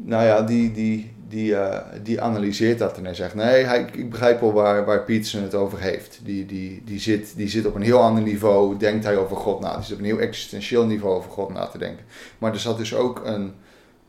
[0.04, 4.10] Nou ja, die, die, die, eh, die analyseert dat en hij zegt, nee, hij, ik
[4.10, 6.20] begrijp wel waar, waar Peterson het over heeft.
[6.24, 9.60] Die, die, die, zit, die zit op een heel ander niveau, denkt hij over God
[9.60, 9.76] na.
[9.76, 12.06] Die zit op een heel existentieel niveau over God na te denken.
[12.38, 13.54] Maar er zat dus ook een,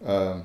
[0.04, 0.36] eh,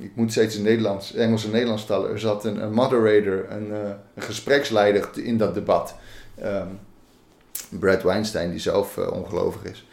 [0.00, 3.90] ik moet steeds in Nederlands, Engels en Nederlands tellen, er zat een, moderator, een, eh,
[4.14, 5.94] een gespreksleider in dat debat.
[6.34, 6.68] Ehm,
[7.68, 9.86] Brad Weinstein, die zelf ongelovig is.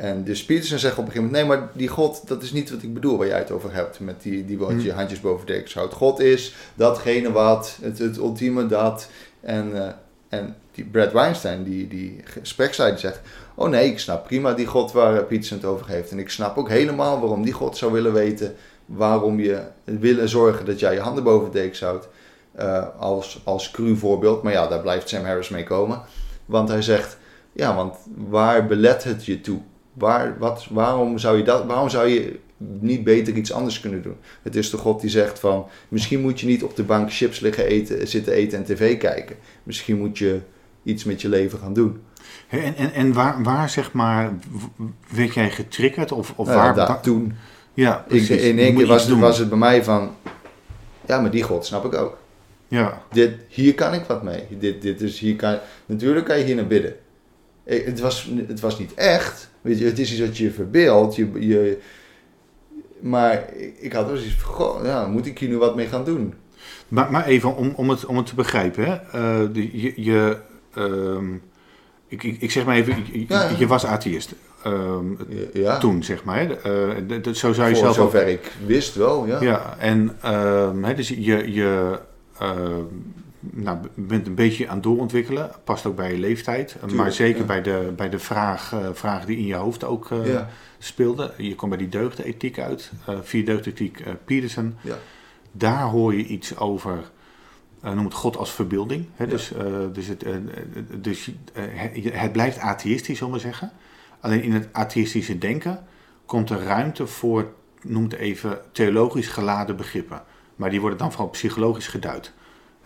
[0.00, 2.70] En dus Peterson zegt op een gegeven moment: Nee, maar die God, dat is niet
[2.70, 4.00] wat ik bedoel waar jij het over hebt.
[4.00, 5.94] Met die, die wat je handjes boven de dekens houdt.
[5.94, 9.08] God is datgene wat, het, het ultieme dat.
[9.40, 9.92] En, eh,
[10.28, 13.20] en die Brad Weinstein, die, die gespreksleider, zegt:
[13.54, 16.10] Oh nee, ik snap prima die God waar Peterson het over heeft.
[16.10, 18.54] En ik snap ook helemaal waarom die God zou willen weten.
[18.86, 22.08] Waarom je willen zorgen dat jij je handen boven de dekens houdt.
[22.52, 24.42] eh, als, als cru voorbeeld.
[24.42, 26.00] Maar ja, daar blijft Sam Harris mee komen.
[26.46, 27.16] Want hij zegt:
[27.52, 27.96] Ja, want
[28.28, 29.60] waar belet het je toe?
[29.92, 32.38] Waar, wat, waarom, zou je dat, waarom zou je
[32.80, 34.16] niet beter iets anders kunnen doen?
[34.42, 37.40] Het is de God die zegt van, misschien moet je niet op de bank chips
[37.40, 39.36] liggen eten, zitten eten en tv kijken.
[39.62, 40.40] Misschien moet je
[40.82, 42.00] iets met je leven gaan doen.
[42.48, 44.32] En, en, en waar, waar, zeg maar,
[45.14, 46.12] werd jij getriggerd?
[46.12, 47.00] Of, of Nou ja, waar...
[47.00, 47.32] toen,
[47.74, 50.14] ja, ik, in één keer was, was het bij mij van,
[51.06, 52.18] ja, maar die God snap ik ook.
[52.68, 54.42] Ja, Dit, hier kan ik wat mee.
[54.58, 56.96] Dit, dit is, hier kan, natuurlijk kan je hier naar bidden.
[57.64, 59.49] Ik- Het was, het was niet echt.
[59.60, 61.16] Weet je, het is iets wat je verbeeldt.
[61.16, 61.78] Je, je,
[63.00, 63.44] maar
[63.78, 66.34] ik, had wel zoiets van, goh, ja, moet ik hier nu wat mee gaan doen?
[66.88, 68.84] maar, maar even om, om, het, om het te begrijpen.
[68.84, 68.92] Hè?
[68.94, 70.36] Eh, de- je, je,
[70.74, 71.34] ehm,
[72.08, 73.56] ik, ik, ik zeg maar even, je, Ja, ja.
[73.58, 74.34] je was atheïst.
[74.64, 75.04] Ehm,
[75.52, 76.50] Ja, toen, zeg maar.
[76.50, 76.90] Eh,
[77.22, 79.40] de- zo zou je voor zelf ook zover ik wist wel, ja.
[79.40, 81.98] Ja, en ehm, hè, dus je, je
[82.38, 82.82] ehm,
[83.40, 85.50] nou, bent een beetje aan het doorontwikkelen.
[85.64, 86.76] Past ook bij je leeftijd.
[86.80, 87.46] maar Tuurlijk, zeker ja.
[87.46, 91.32] bij de, bij de vraag, eh, vraag die in je hoofd ook eh, Ja, speelde.
[91.36, 92.92] Je komt bij die deugdenethiek uit.
[93.06, 94.76] eh via deugdenethiek eh Peterson.
[94.80, 94.98] ja.
[95.52, 97.10] Daar hoor je iets over,
[97.82, 99.06] eh, noem het God als verbeelding.
[99.14, 99.26] Hè?
[99.26, 100.40] Dus, eh, dus, het, eh, eh,
[100.98, 103.70] dus eh, het, het blijft atheïstisch, zullen we zeggen.
[104.20, 105.84] Alleen in het atheïstische denken
[106.26, 110.22] komt er ruimte voor, noem het even, theologisch geladen begrippen.
[110.56, 112.32] Maar die worden dan vooral psychologisch geduid.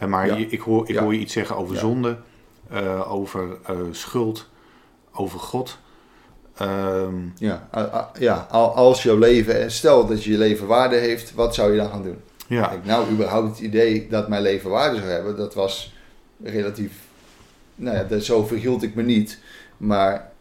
[0.08, 0.36] Maar Ja.
[0.36, 1.02] je- ik, hoor, ik Ja.
[1.02, 1.80] hoor je iets zeggen over Ja.
[1.80, 2.16] zonde,
[2.70, 4.48] eh, over eh, schuld,
[5.12, 5.78] over God.
[6.56, 7.68] Ehm, Ja,
[8.18, 11.90] ja, al- als jouw leven, stel dat je leven waarde heeft, wat zou je dan
[11.90, 12.16] gaan doen?
[12.46, 15.94] ja, Kijk, nou, überhaupt het idee dat mijn leven waarde zou hebben, dat was
[16.42, 16.92] relatief,
[17.74, 19.38] nou ja, dat, zo verhield ik me niet.
[19.76, 20.32] Maar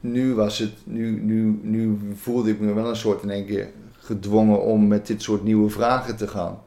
[0.00, 3.68] nu was het, nu, nu, nu voelde ik me wel een soort in één keer
[3.98, 6.62] gedwongen om met dit soort nieuwe vragen te gaan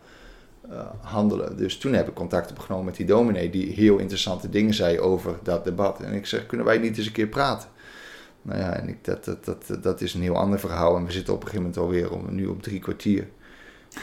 [1.02, 1.58] handelen.
[1.58, 5.36] Dus toen heb ik contact opgenomen met die dominee die heel interessante dingen zei over
[5.44, 6.00] dat debat.
[6.00, 7.70] En ik zeg, kunnen wij niet eens een keer praten?
[8.42, 10.96] Nou ja, en ik, dat, dat, dat, dat is een heel ander verhaal.
[10.98, 13.28] En we zitten op een gegeven moment alweer om, nu op drie kwartier.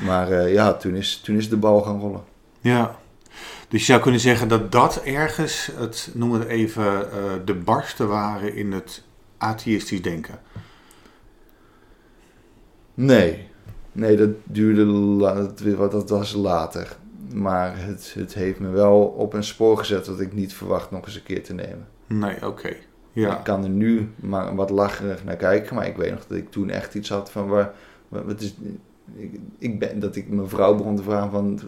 [0.05, 2.25] Maar eh, ja, toen is, toen is de bal gaan rollen.
[2.61, 2.99] ja.
[3.69, 8.09] Dus je zou kunnen zeggen dat dat ergens, het, noem het even, eh, de barsten
[8.09, 9.03] waren in het
[9.39, 10.41] atheïstisch denken.
[12.95, 13.49] Nee,
[13.93, 15.17] nee, dat duurde,
[15.77, 16.97] dat, dat was later.
[17.33, 21.05] Maar het, het heeft me wel op een spoor gezet dat ik niet verwacht nog
[21.05, 21.87] eens een keer te nemen.
[22.07, 22.77] Nee, oké.
[23.13, 23.39] Ja.
[23.39, 26.51] Ik kan er nu maar wat lacherig naar kijken, maar ik weet nog dat ik
[26.51, 27.73] toen echt iets had van waar,
[28.09, 28.55] wat wat is,
[29.15, 31.61] ik, ik ben, dat ik mijn vrouw begon te vragen van,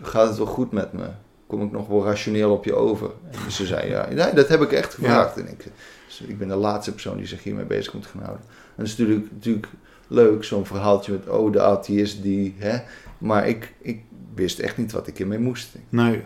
[0.00, 1.06] gaat het wel goed met me?
[1.46, 3.10] Kom ik nog wel rationeel op je over?
[3.44, 5.36] En ze zei ja, nee, dat heb ik echt gevraagd.
[5.36, 5.66] En ik,
[6.06, 8.44] dus ik ben de laatste persoon die zich hiermee bezig moet gaan houden.
[8.46, 9.68] En dat is natuurlijk, natuurlijk
[10.06, 12.78] leuk, zo'n verhaaltje met, oh, de atheïst die, hè.
[13.18, 14.02] Maar ik, ik
[14.34, 15.74] wist echt niet wat ik ermee moest.
[15.88, 16.22] Nee,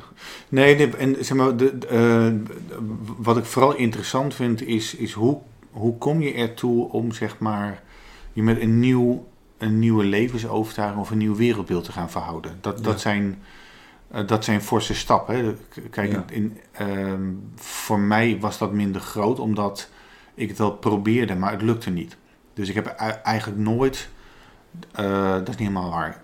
[0.49, 2.33] nee, nee, en zeg maar, de, de, eh,
[3.17, 7.83] wat ik vooral interessant vind is, is hoe hoe kom je ertoe om zeg maar
[8.33, 9.27] je met een, nieuw,
[9.59, 12.59] een nieuwe levensovertuiging of een nieuw wereldbeeld te gaan verhouden?
[12.61, 13.43] Dat, dat, zijn,
[14.11, 15.37] eh, dat zijn forse stappen.
[15.37, 15.55] Hè.
[15.91, 16.25] Kijk, Ja.
[16.31, 19.89] in, ehm, voor mij was dat minder groot omdat
[20.35, 22.17] ik het wel probeerde, maar het lukte niet.
[22.59, 22.87] Dus ik heb
[23.23, 24.09] eigenlijk nooit,
[24.93, 26.23] eh, dat is niet helemaal waar.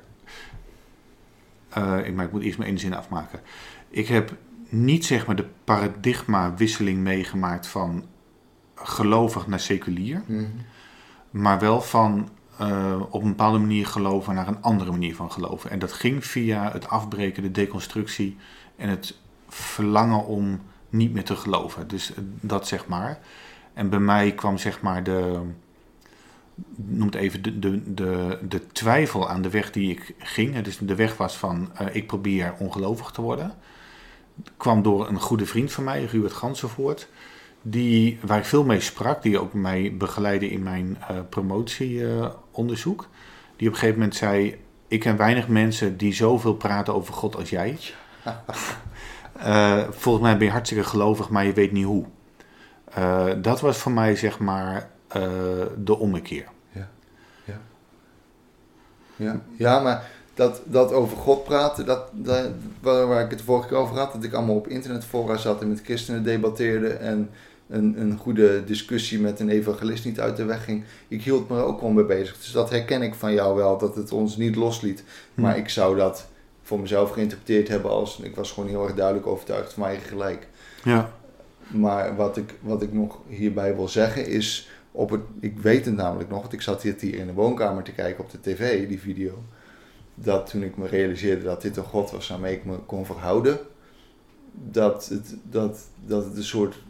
[1.69, 3.41] Eh, ik, maar ik moet eerst mijn ene zin afmaken.
[3.89, 4.37] Ik heb
[4.69, 8.05] niet zeg maar de paradigma-wisseling meegemaakt van
[8.75, 10.45] gelovig naar seculier, Mhm.
[11.31, 12.29] maar wel van
[12.59, 15.71] eh, op een bepaalde manier geloven naar een andere manier van geloven.
[15.71, 18.37] En dat ging via het afbreken, de deconstructie
[18.77, 19.19] en het
[19.49, 21.89] verlangen om niet meer te geloven.
[21.89, 23.19] Dus dat zeg maar.
[23.73, 25.41] En bij mij kwam zeg maar de,
[26.75, 30.61] noem het even, de, de, de, de twijfel aan de weg die ik ging.
[30.61, 33.55] Dus de weg was van, eh, ik probeer ongelovig te worden.
[34.57, 37.09] Kwam door een goede vriend van mij, Ruud Gansenvoort.
[37.63, 43.09] Die, waar ik veel mee sprak, die ook mij begeleidde in mijn eh, promotieonderzoek.
[43.57, 44.57] die op een gegeven moment zei,
[44.89, 47.79] ik ken weinig mensen die zoveel praten over God als jij.
[49.35, 52.05] Eh, volgens mij ben je hartstikke gelovig, maar je weet niet hoe.
[53.41, 54.91] Dat was voor mij zeg maar
[55.85, 56.53] de ommekeer.
[59.17, 62.47] Ja, ja maar dat, dat over God praten, dat, dat,
[62.81, 65.81] waar, ik het vorige keer over had, dat ik allemaal op internetfora zat en met
[65.85, 67.31] christenen debatteerde en
[67.69, 70.85] een, een goede discussie met een evangelist niet uit de weg ging.
[71.09, 72.37] Ik hield me er ook wel mee bezig.
[72.37, 75.05] Dus dat herken ik van jou wel, dat het ons niet losliet.
[75.35, 75.59] Maar Hm.
[75.59, 76.27] ik zou dat
[76.63, 80.11] voor mezelf geïnterpreteerd hebben als, ik was gewoon heel erg duidelijk overtuigd van mijn eigen
[80.11, 80.49] gelijk.
[80.85, 81.11] Ja,
[81.67, 85.95] Maar wat ik, wat ik nog hierbij wil zeggen is, op het, ik weet het
[85.95, 88.89] namelijk nog, want ik zat hier, hier in de woonkamer te kijken op de tv,
[88.89, 89.43] die video.
[90.15, 93.59] Dat toen ik me realiseerde dat dit een God was waarmee ik me kon verhouden,
[94.53, 96.83] dat het, dat, dat het een soort,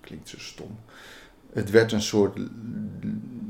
[0.00, 0.78] klinkt zo stom,
[1.52, 2.38] het werd een soort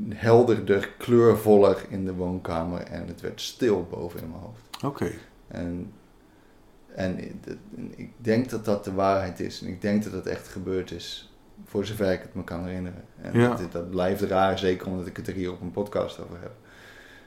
[0.09, 4.83] helderder, kleurvoller in de woonkamer en het werd stil boven in mijn hoofd.
[4.83, 5.11] oké.
[5.47, 5.91] En,
[6.95, 7.19] en
[7.95, 9.61] ik denk dat dat de waarheid is.
[9.61, 11.34] En ik denk dat het echt gebeurd is.
[11.65, 13.03] Voor zover ik het me kan herinneren.
[13.21, 13.47] En Ja.
[13.55, 16.51] dat, dat blijft raar, zeker omdat ik het er hier op een podcast over heb.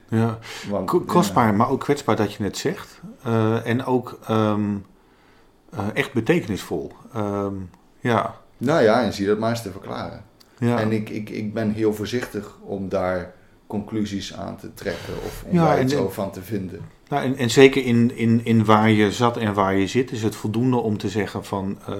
[0.07, 0.37] Ja.
[0.69, 3.01] Want, Kostbaar, maar ook kwetsbaar dat je het zegt.
[3.23, 4.75] Eh, en ook ehm,
[5.71, 6.91] eh, echt betekenisvol.
[7.13, 7.53] Ehm,
[7.99, 8.35] ja.
[8.57, 10.23] Nou ja, en zie dat maar eens te verklaren.
[10.57, 10.79] ja.
[10.79, 13.33] En ik, ik, ik ben heel voorzichtig om daar
[13.69, 15.13] conclusies aan te trekken.
[15.25, 16.81] Of om Ja, daar iets en- over van te vinden.
[17.09, 20.23] Nou, en, en zeker in, in, in waar je zat en waar je zit, is
[20.23, 21.95] het voldoende om te zeggen van eh,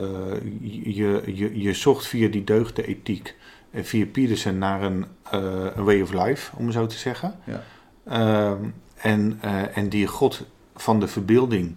[0.84, 3.36] je, je, je zocht via die deugde ethiek
[3.72, 7.36] en via Peterson naar een, eh, een way of life, om zo te zeggen.
[7.44, 7.64] Ja.
[8.06, 8.64] Ehm,
[8.96, 10.46] en, eh, en die God
[10.76, 11.76] van de verbeelding,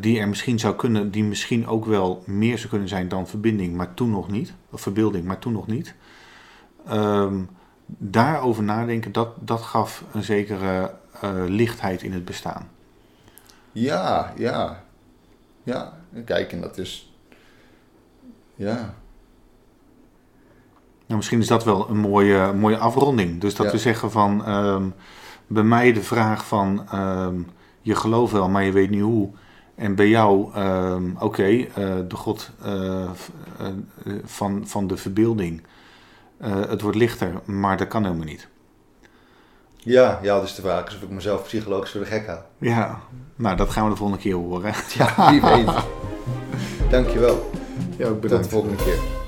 [0.00, 3.74] die er misschien zou kunnen, die misschien ook wel meer zou kunnen zijn dan verbinding,
[3.76, 4.52] maar toen nog niet.
[4.70, 5.94] Of verbeelding, maar toen nog niet.
[6.86, 7.34] Ehm,
[7.98, 12.68] daarover nadenken, dat, dat gaf een zekere eh, lichtheid in het bestaan.
[13.72, 14.82] Ja, ja.
[15.62, 15.92] Ja,
[16.24, 17.12] kijk, en dat is...
[18.54, 18.94] Ja,
[21.06, 23.40] Nou, misschien is dat wel een mooie, mooie afronding.
[23.40, 23.72] Dus dat Ja.
[23.72, 24.84] we zeggen van ehm,
[25.46, 27.40] bij mij de vraag van ehm,
[27.80, 29.30] je gelooft wel, maar je weet niet hoe.
[29.74, 31.66] En bij jou, ehm, oké, eh,
[32.08, 33.10] de God eh,
[34.24, 35.62] van, van de verbeelding.
[36.42, 38.48] Eh, het wordt lichter, maar dat kan helemaal niet.
[39.76, 42.46] ja, ja, dus de vraag is of ik mezelf psychologisch voor de gek haal.
[42.58, 43.00] Ja,
[43.36, 44.74] nou dat gaan we de volgende keer horen.
[44.98, 45.70] Ja, wie weet.
[46.90, 47.50] Dankjewel.
[47.96, 49.21] Ja, ook Tot de volgende keer.